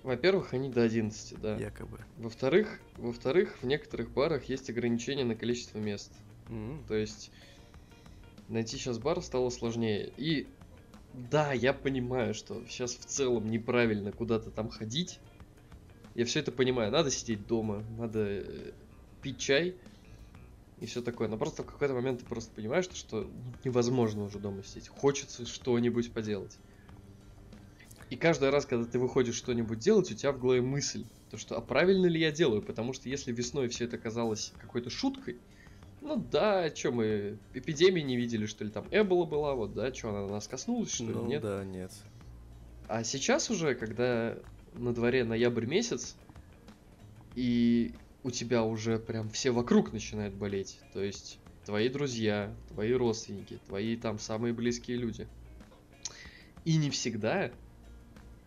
[0.03, 1.57] во-первых, они до 11, да.
[1.57, 1.99] якобы.
[2.19, 6.13] Во-вторых, во-вторых, в некоторых барах есть ограничения на количество мест.
[6.49, 7.31] М, То есть
[8.49, 10.13] найти сейчас бар стало сложнее.
[10.17, 10.47] И
[11.13, 15.19] да, я понимаю, что сейчас в целом неправильно куда-то там ходить.
[16.15, 16.93] Я все это понимаю.
[16.93, 18.73] Надо сидеть дома, надо э,
[19.23, 19.77] пить чай
[20.81, 21.29] и все такое.
[21.29, 23.31] Но просто в какой-то момент ты просто понимаешь, что, что
[23.65, 24.89] невозможно уже дома сидеть.
[24.89, 26.57] Хочется что-нибудь поделать.
[28.11, 31.57] И каждый раз, когда ты выходишь что-нибудь делать, у тебя в голове мысль, то что,
[31.57, 32.63] а правильно ли я делаю?
[32.63, 35.39] Потому что если весной все это казалось какой-то шуткой,
[36.03, 40.11] ну да, что мы эпидемии не видели, что ли, там Эбола была, вот, да, что
[40.11, 41.43] она нас коснулась, что ли, Ну нет?
[41.43, 41.91] да, нет.
[42.87, 44.39] А сейчас уже, когда
[44.75, 46.15] на дворе ноябрь месяц,
[47.35, 47.93] и
[48.27, 53.97] у тебя уже прям все вокруг начинают болеть, то есть твои друзья, твои родственники, твои
[53.97, 55.29] там самые близкие люди.
[56.65, 57.53] И не всегда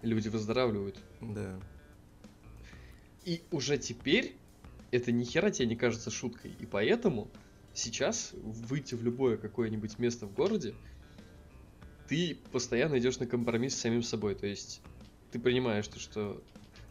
[0.01, 0.99] люди выздоравливают.
[1.21, 1.57] Да.
[3.23, 4.35] И уже теперь
[4.91, 6.51] это ни хера тебе не кажется шуткой.
[6.59, 7.29] И поэтому
[7.73, 10.75] сейчас выйти в любое какое-нибудь место в городе,
[12.09, 14.35] ты постоянно идешь на компромисс с самим собой.
[14.35, 14.81] То есть
[15.31, 16.43] ты понимаешь, то, что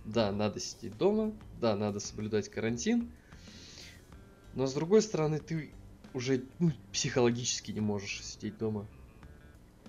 [0.08, 3.10] да, надо сидеть дома, да, надо соблюдать карантин,
[4.54, 5.70] но с другой стороны, ты
[6.14, 8.86] уже ну, психологически не можешь сидеть дома.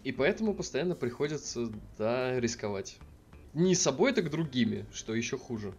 [0.03, 2.97] И поэтому постоянно приходится, да, рисковать.
[3.53, 5.73] Не собой, так другими, что еще хуже.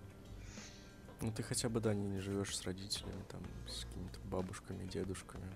[1.20, 5.46] Ну ты хотя бы, да, не, не живешь с родителями, там, с какими-то бабушками, дедушками.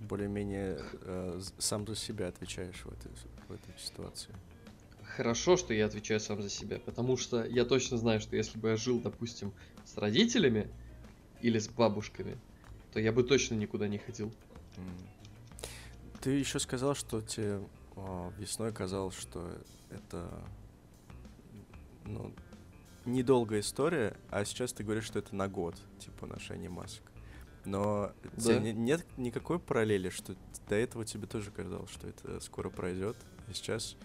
[0.00, 3.10] Более-менее э, сам за себя отвечаешь в этой,
[3.48, 4.34] в этой ситуации.
[5.18, 8.68] Хорошо, что я отвечаю сам за себя, потому что я точно знаю, что если бы
[8.68, 9.52] я жил, допустим,
[9.84, 10.68] с родителями
[11.40, 12.38] или с бабушками,
[12.92, 14.32] то я бы точно никуда не ходил.
[16.20, 17.60] Ты еще сказал, что тебе
[17.96, 19.52] а, весной казалось, что
[19.90, 20.30] это
[22.04, 22.32] ну,
[23.04, 27.02] недолгая история, а сейчас ты говоришь, что это на год, типа ношение масок.
[27.64, 28.60] Но Да.
[28.60, 30.36] не- нет никакой параллели, что
[30.68, 33.16] до этого тебе тоже казалось, что это скоро пройдет,
[33.48, 33.96] а сейчас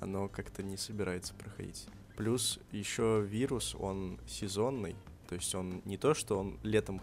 [0.00, 1.86] оно как-то не собирается проходить.
[2.16, 4.96] Плюс еще вирус, он сезонный,
[5.28, 7.00] То есть он не то, что он летом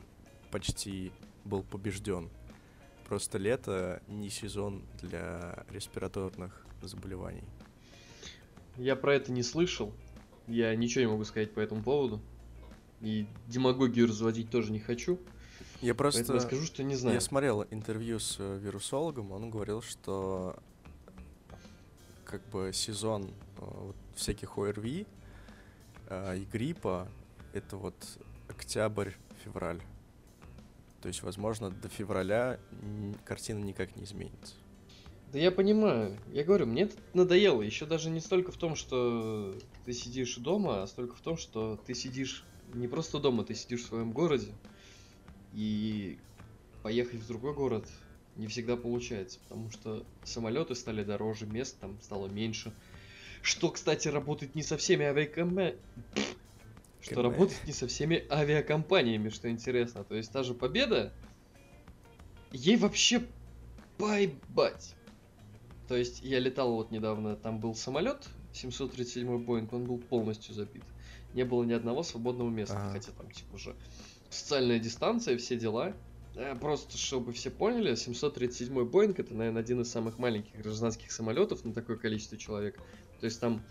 [0.51, 1.11] почти
[1.43, 2.29] был побежден.
[3.07, 7.43] Просто лето не сезон для респираторных заболеваний.
[8.77, 9.93] Я про это не слышал.
[10.47, 12.19] Я ничего не могу сказать по этому поводу.
[13.01, 15.19] И демагогию разводить тоже не хочу.
[15.81, 17.15] Я просто Поэтому я скажу, что не знаю.
[17.15, 20.57] Я смотрел интервью с э, вирусологом, он говорил, что
[22.35, 25.07] как бы сезон э, вот, всяких ОРВИ
[26.09, 27.07] э, и гриппа
[27.53, 27.95] это вот
[28.49, 29.81] октябрь-февраль.
[31.01, 32.59] То есть, возможно, до февраля
[33.23, 34.55] картина никак не изменится.
[35.31, 36.19] Да я понимаю.
[36.33, 37.61] Я говорю, мне это надоело.
[37.61, 41.79] Еще даже не столько в том, что ты сидишь дома, а столько в том, что
[41.85, 42.43] ты сидишь
[42.73, 44.51] не просто дома, ты сидишь в своем городе.
[45.53, 46.19] И
[46.83, 47.87] поехать в другой город
[48.35, 52.73] не всегда получается, потому что самолеты стали дороже, мест там стало меньше.
[53.41, 55.77] Что, кстати, работает не со всеми авиакомпаниями.
[56.99, 60.03] Что работает не со всеми авиакомпаниями, что интересно.
[60.03, 61.13] То есть та же Победа,
[62.51, 63.23] ей вообще
[63.97, 64.95] поебать.
[65.87, 70.83] То есть я летал вот недавно, там был самолет 737 Боинг, он был полностью забит.
[71.33, 72.93] Не было ни одного свободного места, Ага.
[72.93, 73.75] хотя там типа уже
[74.29, 75.93] социальная дистанция, все дела.
[76.35, 81.63] Э, Просто, чтобы все поняли, 737 Боинг это, наверное, один из самых маленьких гражданских самолетов
[81.65, 82.77] на такое количество человек.
[83.19, 83.61] То есть там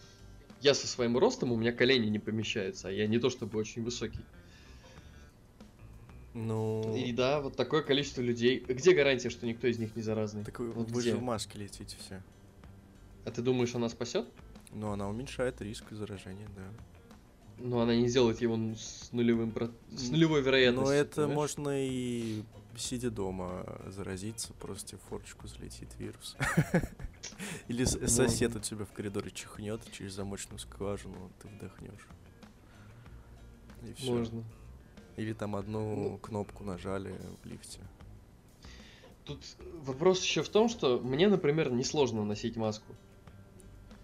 [0.61, 3.83] я со своим ростом, у меня колени не помещаются, а я не то чтобы очень
[3.83, 4.21] высокий.
[6.33, 8.59] Ну, И да, вот такое количество людей.
[8.59, 10.43] Где гарантия, что никто из них не заразный?
[10.45, 11.11] так вы, Вот вы где?
[11.13, 12.23] же в маске летите все.
[13.25, 14.27] А ты думаешь, она спасет?
[14.73, 16.63] Но она уменьшает риск заражения, да.
[17.59, 19.55] Но она не сделает его ну, с нулевым
[19.97, 20.87] с нулевой вероятностью.
[20.87, 21.37] Но это понимаешь?
[21.37, 22.43] можно и
[22.77, 26.37] сидя дома заразиться, просто в форчку залетит вирус.
[27.69, 32.09] Или с- сосед у тебя в коридоре чихнет через замочную скважину, ты вдохнешь.
[33.89, 34.13] И все.
[34.13, 34.45] Можно.
[35.17, 36.19] Или там одну Ну.
[36.19, 37.81] кнопку нажали в лифте.
[39.25, 39.39] Тут
[39.85, 42.95] вопрос еще в том, что мне, например, несложно носить маску.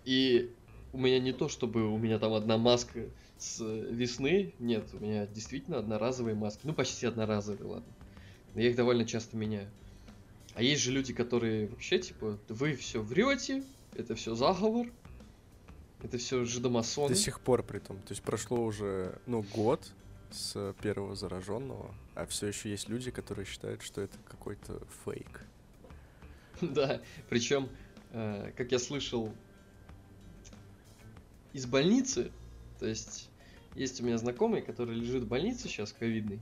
[0.05, 0.55] И
[0.93, 3.05] у меня не то, чтобы у меня там одна маска
[3.41, 4.55] с весны.
[4.59, 6.61] Нет, у меня действительно одноразовые маски.
[6.65, 7.93] Ну, почти одноразовые, ладно.
[8.55, 9.69] Но я их довольно часто меняю.
[10.55, 13.63] А есть же люди, которые вообще, типа, вы все врете,
[13.95, 14.89] это все заговор,
[16.03, 17.09] это все жидомасоны.
[17.09, 17.99] До сих пор при том.
[17.99, 19.91] То есть прошло уже, ну, год
[20.31, 25.45] с первого зараженного, а все еще есть люди, которые считают, что это какой-то фейк.
[26.61, 27.01] Да,
[27.31, 27.71] причем,
[28.11, 29.33] э, как я слышал,
[31.55, 32.31] из больницы,
[32.79, 33.30] то есть
[33.81, 36.39] есть у меня знакомый, который лежит в больнице сейчас, ковидный,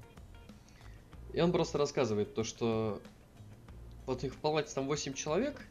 [1.33, 3.01] и он просто рассказывает то, что
[4.07, 5.62] вот их в палате там 8 человек,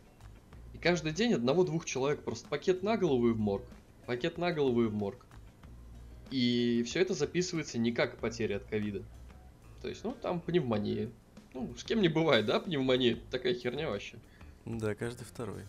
[0.73, 3.65] и каждый день одного-двух человек просто пакет на голову и в морг,
[4.05, 5.25] пакет на голову и в морг.
[6.31, 9.03] И все это записывается не как потеря от ковида.
[9.81, 11.09] То есть, ну, там пневмония.
[11.53, 13.17] Ну, с кем не бывает, да, пневмония?
[13.29, 14.17] Такая херня вообще.
[14.65, 15.63] Да, каждый второй.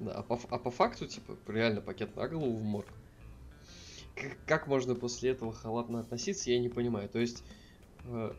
[0.00, 2.88] Да, а по, а по факту, типа, реально пакет на голову в морг.
[4.46, 7.08] Как можно после этого халатно относиться, я не понимаю.
[7.08, 7.42] То есть,
[8.04, 8.32] э,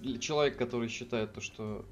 [0.00, 1.84] для человека, который считает то, что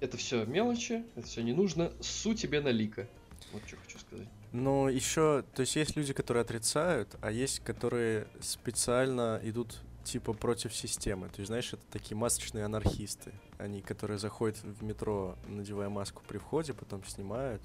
[0.00, 3.08] это все мелочи, это все не нужно, су тебе на лика.
[3.52, 4.28] Вот что хочу сказать.
[4.52, 10.74] Но еще, то есть есть люди, которые отрицают, а есть, которые специально идут типа против
[10.74, 11.28] системы.
[11.28, 13.32] То есть, знаешь, это такие масочные анархисты.
[13.58, 17.62] Они, которые заходят в метро, надевая маску при входе, потом снимают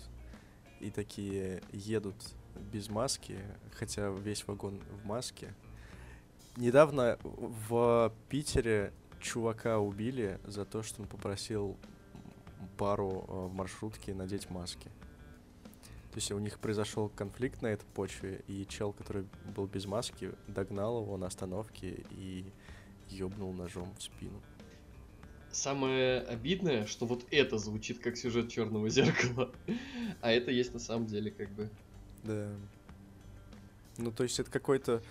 [0.80, 2.16] и такие едут
[2.72, 3.38] без маски,
[3.74, 5.54] хотя весь вагон в маске.
[6.58, 11.78] Недавно в Питере чувака убили за то, что он попросил
[12.78, 14.90] пару э, в маршрутке надеть маски.
[16.12, 20.32] То есть у них произошел конфликт на этой почве, и чел, который был без маски,
[20.48, 22.46] догнал его на остановке и
[23.10, 24.42] ёбнул ножом в спину.
[25.52, 29.52] Самое обидное, что вот это звучит как сюжет черного зеркала,
[30.22, 31.70] а это есть на самом деле как бы.
[32.24, 32.50] Да.
[33.98, 35.02] Ну, то есть это какое-то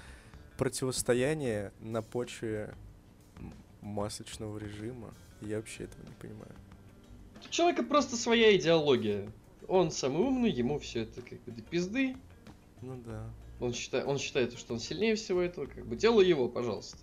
[0.56, 2.74] противостояние на почве
[3.80, 5.12] масочного режима.
[5.40, 6.52] Я вообще этого не понимаю.
[7.46, 9.30] У человека просто своя идеология.
[9.68, 12.16] Он самый умный, ему все это как бы до пизды.
[12.82, 13.30] Ну да.
[13.60, 16.96] Он считает, он считает, что он сильнее всего этого, как бы дело его, пожалуйста.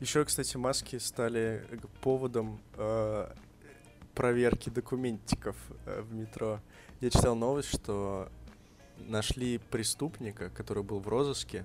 [0.00, 1.66] Еще, кстати, маски стали
[2.02, 3.32] поводом э,
[4.14, 6.60] проверки документиков э, в метро.
[7.00, 8.28] Я читал новость, что
[8.98, 11.64] нашли преступника, который был в розыске.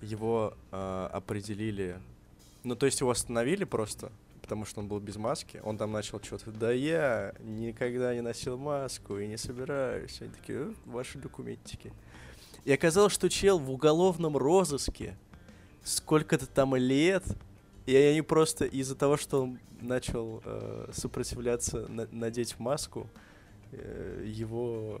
[0.00, 2.00] Его э, определили,
[2.64, 4.10] ну то есть его остановили просто,
[4.40, 5.60] потому что он был без маски.
[5.62, 10.20] Он там начал что-то, да я никогда не носил маску и не собираюсь.
[10.20, 11.92] Они такие, «Э, ваши документики.
[12.64, 15.16] И оказалось, что чел в уголовном розыске
[15.84, 17.24] сколько-то там лет,
[17.86, 23.08] и они просто из-за того, что он начал э, сопротивляться, на- надеть маску,
[23.72, 25.00] э, его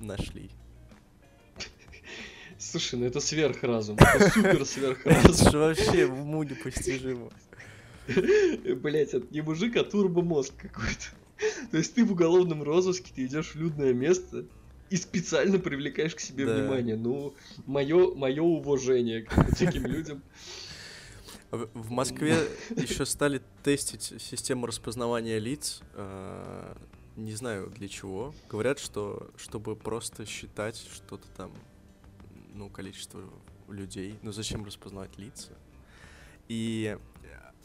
[0.00, 0.50] нашли.
[2.58, 3.96] Слушай, ну это сверхразум.
[3.98, 5.30] Это супер сверхразум.
[5.32, 7.30] Это же вообще в уму непостижимо.
[8.76, 11.06] Блять, это не мужик, а турбомозг какой-то.
[11.70, 14.46] То есть ты в уголовном розыске, ты идешь в людное место
[14.88, 16.54] и специально привлекаешь к себе Да.
[16.54, 16.96] внимание.
[16.96, 17.34] Ну,
[17.66, 20.22] мое, мое уважение к таким людям.
[21.50, 22.36] В в Москве
[22.70, 25.80] еще стали тестить систему распознавания лиц.
[25.94, 26.74] э,
[27.16, 28.34] Не знаю для чего.
[28.48, 31.52] Говорят, что чтобы просто считать что-то там,
[32.56, 33.22] ну, количество
[33.68, 34.18] людей.
[34.22, 35.52] Ну, зачем распознавать лица?
[36.48, 36.96] И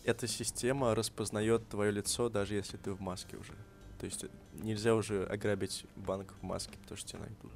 [0.04, 3.54] эта система распознает твое лицо, даже если ты в маске уже.
[4.00, 7.52] То есть э, нельзя уже ограбить банк в маске, потому что тебя найдут.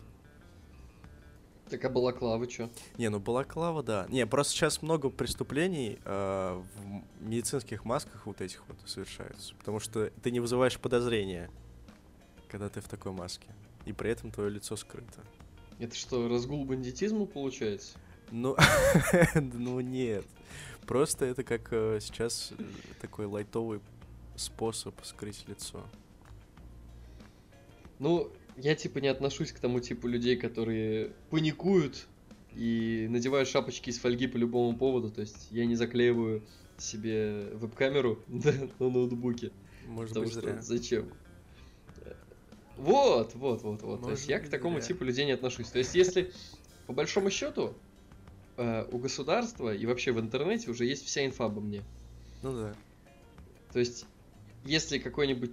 [1.70, 2.70] Так а балаклава чё?
[2.98, 4.06] Не, ну балаклава, да.
[4.10, 9.56] Не, просто сейчас много преступлений э, в медицинских масках вот этих вот совершаются.
[9.56, 11.50] Потому что ты не вызываешь подозрения,
[12.48, 13.48] когда ты в такой маске.
[13.86, 15.22] И при этом твое лицо скрыто.
[15.80, 17.98] Это что, разгул бандитизма получается?
[18.32, 18.56] Ну,
[19.36, 20.26] ну нет.
[20.88, 22.54] Просто это как э, сейчас
[23.02, 23.82] такой лайтовый
[24.36, 25.84] способ скрыть лицо.
[28.00, 32.08] Ну, я типа не отношусь к тому типу людей, которые паникуют
[32.54, 35.12] и надевают шапочки из фольги по любому поводу.
[35.12, 36.44] То есть я не заклеиваю
[36.78, 39.52] себе веб-камеру на на ноутбуке.
[39.88, 40.62] Может Потому быть, что зря.
[40.62, 41.12] зачем?
[42.78, 44.02] Вот, вот, вот, вот.
[44.02, 44.88] То есть Может я к такому зря.
[44.88, 45.70] типу людей не отношусь.
[45.70, 46.32] То есть если
[46.88, 47.74] по большому счету
[48.58, 51.84] э, у государства и вообще в интернете уже есть вся инфа обо мне.
[52.44, 52.76] Ну да.
[53.72, 54.06] То есть,
[54.64, 55.52] если какой-нибудь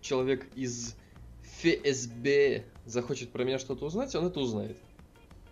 [0.00, 0.96] человек из
[1.60, 4.76] ФСБ захочет про меня что-то узнать, он это узнает.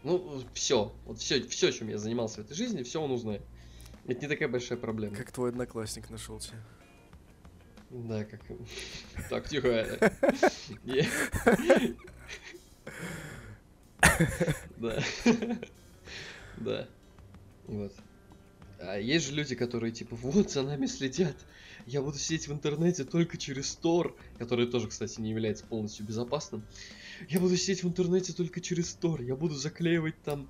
[0.02, 0.92] Ну, все.
[1.04, 3.42] Вот все, все, чем я занимался в этой жизни, все он узнает.
[4.06, 5.14] Это не такая большая проблема.
[5.14, 6.56] Как твой одноклассник нашел тебя.
[7.91, 8.41] Да, как...
[9.30, 10.12] Так, тихо.
[10.84, 11.07] Не.
[14.78, 15.03] Да.
[16.57, 16.89] Да.
[17.68, 17.93] Вот.
[18.80, 21.36] А есть же люди, которые типа, вот, за нами следят.
[21.86, 26.64] Я буду сидеть в интернете только через Тор, который тоже, кстати, не является полностью безопасным.
[27.28, 29.22] Я буду сидеть в интернете только через Тор.
[29.22, 30.49] Я буду заклеивать там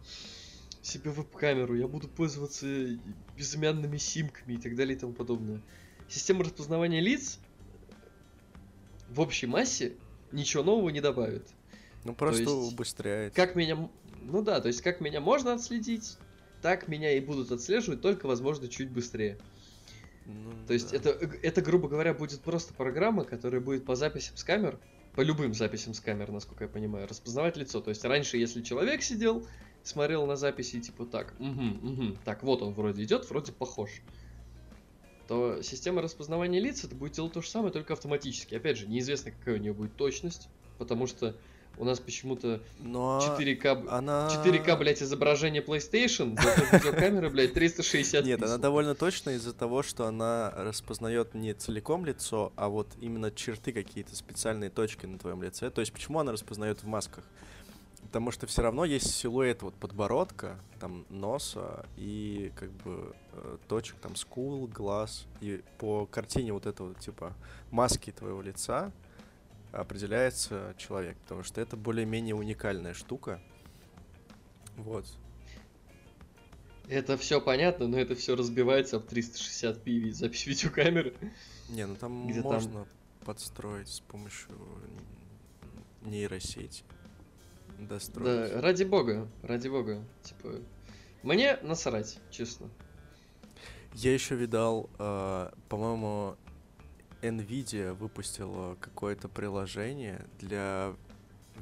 [0.82, 1.76] себе веб-камеру.
[1.76, 2.98] Я буду пользоваться
[3.36, 5.62] безымянными симками и так далее и тому подобное.
[6.08, 7.38] Система распознавания лиц
[9.10, 9.94] в общей массе
[10.32, 11.46] ничего нового не добавит.
[12.04, 13.34] Ну просто есть, убыстряет.
[13.34, 13.90] Как меня...
[14.22, 16.16] Ну да, то есть как меня можно отследить,
[16.62, 19.38] так меня и будут отслеживать, только, возможно, чуть быстрее.
[20.26, 20.96] Ну То есть да.
[20.96, 21.10] это,
[21.42, 24.78] это, грубо говоря, будет просто программа, которая будет по записям с камер,
[25.14, 27.80] по любым записям с камер, насколько я понимаю, распознавать лицо.
[27.80, 29.46] То есть раньше, если человек сидел,
[29.82, 33.90] смотрел на записи и типа так, угу, угу, так, вот он вроде идет, вроде похож.
[35.28, 38.54] То система распознавания лиц это будет делать то же самое, только автоматически.
[38.54, 40.48] Опять же, неизвестно, какая у нее будет точность,
[40.78, 41.36] потому что
[41.76, 44.28] у нас почему-то Но 4К, Ну, она...
[44.44, 50.06] 4К, блядь, изображение PlayStation, зато видеокамера, блядь, 360 Нет, она довольно точно из-за того, что
[50.06, 55.70] она распознает не целиком лицо, а вот именно черты какие-то специальные точки на твоем лице.
[55.70, 57.22] То есть почему она распознает в масках?
[58.02, 63.96] Потому что все равно есть силуэт вот подбородка, там носа и как бы э, точек
[63.96, 65.26] там скул, глаз.
[65.40, 67.34] И по картине вот этого типа
[67.70, 68.92] маски твоего лица
[69.72, 73.40] определяется человек, потому что это более-менее уникальная штука.
[74.76, 75.04] Вот.
[76.88, 81.14] Это все понятно, но это все разбивается об 360p ви- запись видеокамеры.
[81.68, 82.52] Не, ну там Где там?
[82.52, 82.86] можно
[83.24, 84.56] подстроить с помощью
[86.02, 86.84] нейросети.
[87.78, 88.52] Достроить.
[88.52, 90.04] Да, ради бога, ради бога.
[90.22, 90.56] Типа,
[91.22, 92.68] мне насрать, честно.
[93.94, 96.36] Я еще видал, э, по-моему,
[97.22, 100.94] Nvidia выпустила какое-то приложение для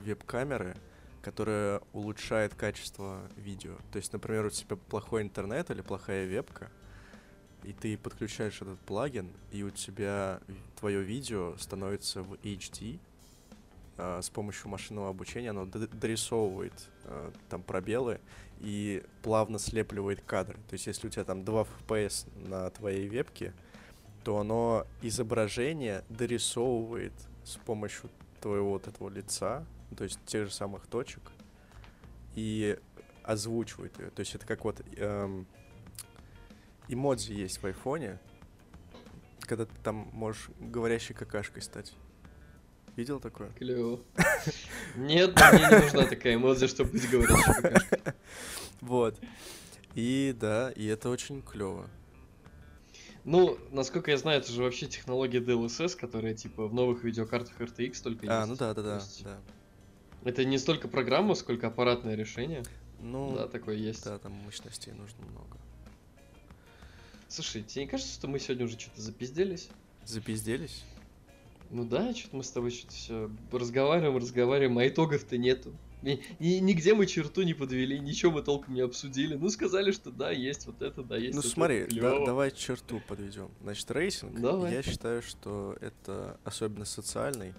[0.04, 0.76] веб-камеры,
[1.22, 3.76] которое улучшает качество видео.
[3.92, 6.70] То есть, например, у тебя плохой интернет или плохая вебка,
[7.62, 10.40] и ты подключаешь этот плагин, и у тебя
[10.78, 13.00] твое видео становится в HD,
[13.98, 16.74] а, с помощью машинного обучения оно дорисовывает
[17.04, 18.20] а, там пробелы
[18.60, 20.56] и плавно слепливает кадры.
[20.68, 23.54] То есть, если у тебя там 2 FPS на твоей вебке,
[24.24, 27.12] то оно изображение дорисовывает
[27.44, 29.64] с помощью твоего вот этого лица,
[29.96, 31.22] то есть тех же самых точек,
[32.34, 32.78] и
[33.22, 34.10] озвучивает ее.
[34.10, 35.46] То есть это как вот эм,
[36.88, 38.18] эмодзи есть в айфоне,
[39.40, 41.94] когда ты там можешь говорящей какашкой стать.
[42.96, 43.50] Видел такое?
[43.50, 44.00] Клево.
[44.96, 47.82] Нет, мне не нужна такая эмодзи, чтобы быть какашкой.
[48.80, 49.18] Вот.
[49.94, 51.88] И да, и это очень клево.
[53.24, 58.02] Ну, насколько я знаю, это же вообще технология DLSS, которая типа в новых видеокартах RTX
[58.02, 58.48] только А, есть.
[58.50, 59.38] ну да, да, да, да.
[60.24, 62.62] Это не столько программа, сколько аппаратное решение.
[63.00, 64.04] Ну, да, такое есть.
[64.04, 65.58] да, там мощностей нужно много.
[67.28, 69.68] Слушай, тебе не кажется, что мы сегодня уже что-то запизделись?
[70.04, 70.84] Запизделись?
[71.70, 75.72] Ну да, что-то мы с тобой что-то все разговариваем, разговариваем, а итогов-то нету.
[76.02, 79.34] И, и нигде мы черту не подвели, ничего мы толком не обсудили.
[79.34, 82.50] Ну, сказали, что да, есть вот это, да, есть Ну вот смотри, это, да- давай
[82.52, 83.50] черту подведем.
[83.62, 84.72] Значит, рейтинг, Давай.
[84.72, 87.54] я считаю, что это особенно социальный.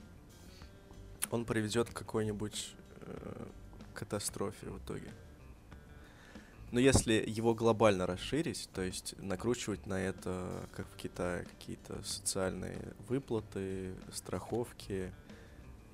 [1.30, 3.46] Он приведет к какой-нибудь э,
[3.94, 5.12] катастрофе в итоге.
[6.72, 12.94] Но если его глобально расширить, то есть накручивать на это, как в Китае, какие-то социальные
[13.08, 15.14] выплаты, страховки.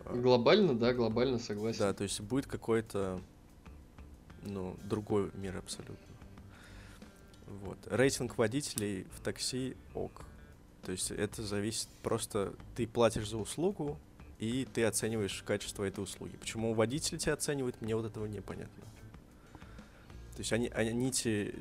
[0.06, 1.80] Глобально, да, глобально согласен.
[1.80, 3.22] Да, то есть будет какой-то,
[4.42, 5.98] ну, другой мир абсолютно.
[7.46, 7.78] Вот.
[7.92, 10.24] Рейтинг водителей в такси ок.
[10.84, 12.56] То есть это зависит просто...
[12.76, 14.00] Ты платишь за услугу,
[14.40, 16.36] и ты оцениваешь качество этой услуги.
[16.36, 18.84] Почему водитель тебя оценивает, мне вот этого непонятно.
[20.36, 21.54] То есть они, они те-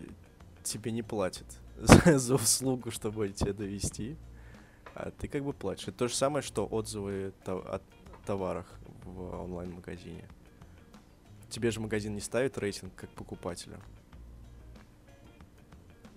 [0.62, 1.47] тебе не платят
[1.77, 4.16] за, за услугу, чтобы тебя довести,
[4.95, 5.89] а ты как бы платишь.
[5.89, 7.81] Это то же самое, что отзывы то- о
[8.27, 8.66] товарах
[9.05, 10.29] в онлайн-магазине.
[11.51, 13.79] Тебе же магазин не ставит рейтинг как покупателю.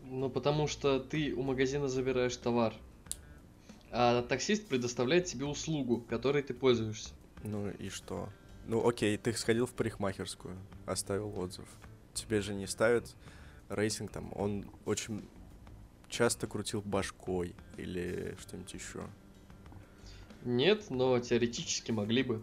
[0.03, 2.73] Ну, потому что ты у магазина забираешь товар,
[3.91, 7.09] а таксист предоставляет тебе услугу, которой ты пользуешься.
[7.43, 8.29] Ну и что?
[8.67, 11.67] Ну окей, ты сходил в парикмахерскую, оставил отзыв.
[12.15, 13.15] Тебе же не ставят
[13.69, 15.27] рейтинг там, он очень
[16.09, 19.01] часто крутил башкой или что-нибудь еще.
[20.43, 22.41] Нет, но теоретически могли бы.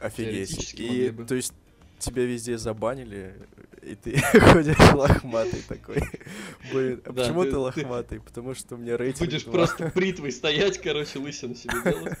[0.00, 0.74] Офигеть.
[0.74, 1.24] И могли бы.
[1.26, 1.52] то есть
[1.98, 3.34] тебя везде забанили,
[3.82, 4.16] и ты
[4.52, 5.98] ходишь лохматый такой.
[6.72, 8.20] Блин, а Да, почему ты- ты ты лохматый?
[8.20, 12.18] Потому что у меня рейтинг Будешь просто бритвой стоять, короче, лысину себе делать.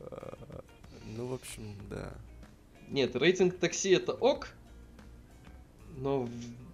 [0.00, 0.62] А,
[1.16, 2.14] Ну, в общем, да.
[2.88, 4.48] Нет, рейтинг такси это ок,
[5.96, 6.28] но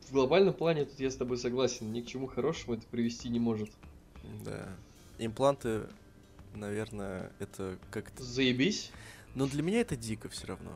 [0.09, 3.39] в, глобальном плане тут я с тобой согласен, ни к чему хорошему это привести не
[3.39, 3.71] может.
[4.45, 4.69] Да.
[5.19, 5.87] Импланты,
[6.55, 8.23] наверное, это как-то...
[8.23, 8.91] Заебись.
[9.35, 10.73] Но для меня это дико все равно.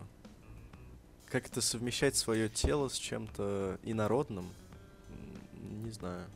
[1.26, 4.52] Как это совмещать свое тело с чем-то инородным?
[5.82, 6.26] Не знаю.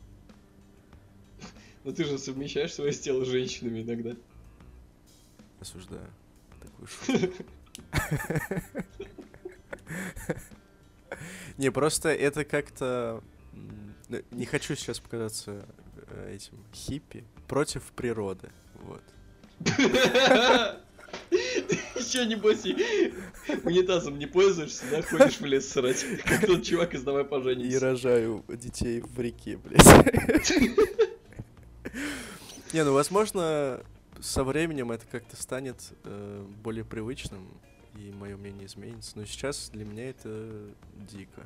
[1.85, 4.15] Но ты же совмещаешь свое тело с женщинами иногда.
[5.61, 6.09] Осуждаю
[6.59, 7.43] такую шутку.
[11.59, 13.21] Не, просто это как-то...
[14.07, 15.65] ну, Не хочу сейчас показаться
[16.07, 18.49] э, этим хиппи против природы.
[18.75, 19.01] Вот.
[21.29, 23.13] Еще небось и
[23.65, 26.05] унитазом не пользуешься, да, ходишь в лес срать.
[26.23, 27.79] Как тот чувак из «Давай И поженимся».
[27.81, 29.83] рожаю детей в реке, блядь.
[32.71, 33.83] Не, ну, возможно,
[34.21, 37.49] со временем это как-то станет э, более привычным,
[37.99, 39.17] и мое мнение изменится.
[39.17, 41.45] Но сейчас для меня это дико.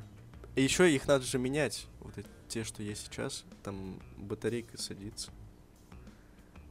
[0.54, 1.86] И еще их надо же менять.
[2.00, 5.32] Вот эти, те, что есть сейчас, там батарейка садится.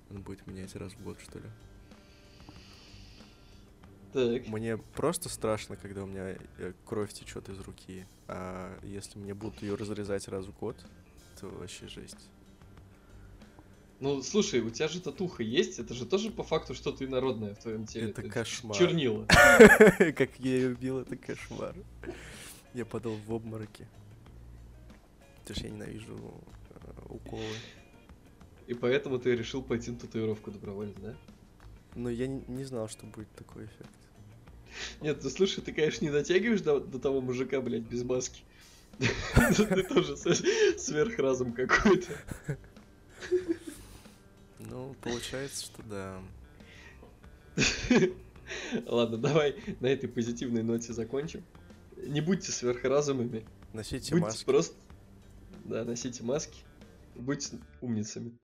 [0.10, 1.46] Он будет менять раз в год, что ли.
[4.14, 4.48] Так.
[4.48, 8.06] Мне просто страшно, когда у меня э, кровь течет из руки.
[8.28, 10.78] А если мне будут ее разрезать раз в год,
[11.40, 12.30] то вообще жесть.
[14.00, 17.60] Ну, слушай, у тебя же татуха есть, это же тоже по факту что-то инородное в
[17.60, 18.10] твоем теле.
[18.10, 18.78] Это ч- кошмар.
[18.78, 19.26] Чернила.
[19.28, 21.76] Как я ее убил, это кошмар.
[22.74, 23.88] Я падал в обмороки.
[25.42, 26.34] Потому что я ненавижу
[26.70, 27.44] э, уколы.
[28.68, 31.16] И поэтому ты решил пойти на татуировку добровольно, да?
[31.96, 33.90] Но я не, знал, что будет такой эффект.
[35.02, 38.42] Нет, ну слушай, ты, конечно, не дотягиваешь до, до того мужика, блядь, без маски.
[39.00, 42.14] Ты тоже сверхразум какой-то.
[44.74, 46.20] Ну, получается, что да.
[48.88, 51.44] Ладно, давай на этой позитивной ноте закончим.
[51.96, 53.46] Не будьте сверхразумами.
[53.72, 54.46] Носите Будьте маски.
[54.46, 54.76] просто...
[55.66, 56.64] Да, носите маски.
[57.14, 58.36] Будьте умницами.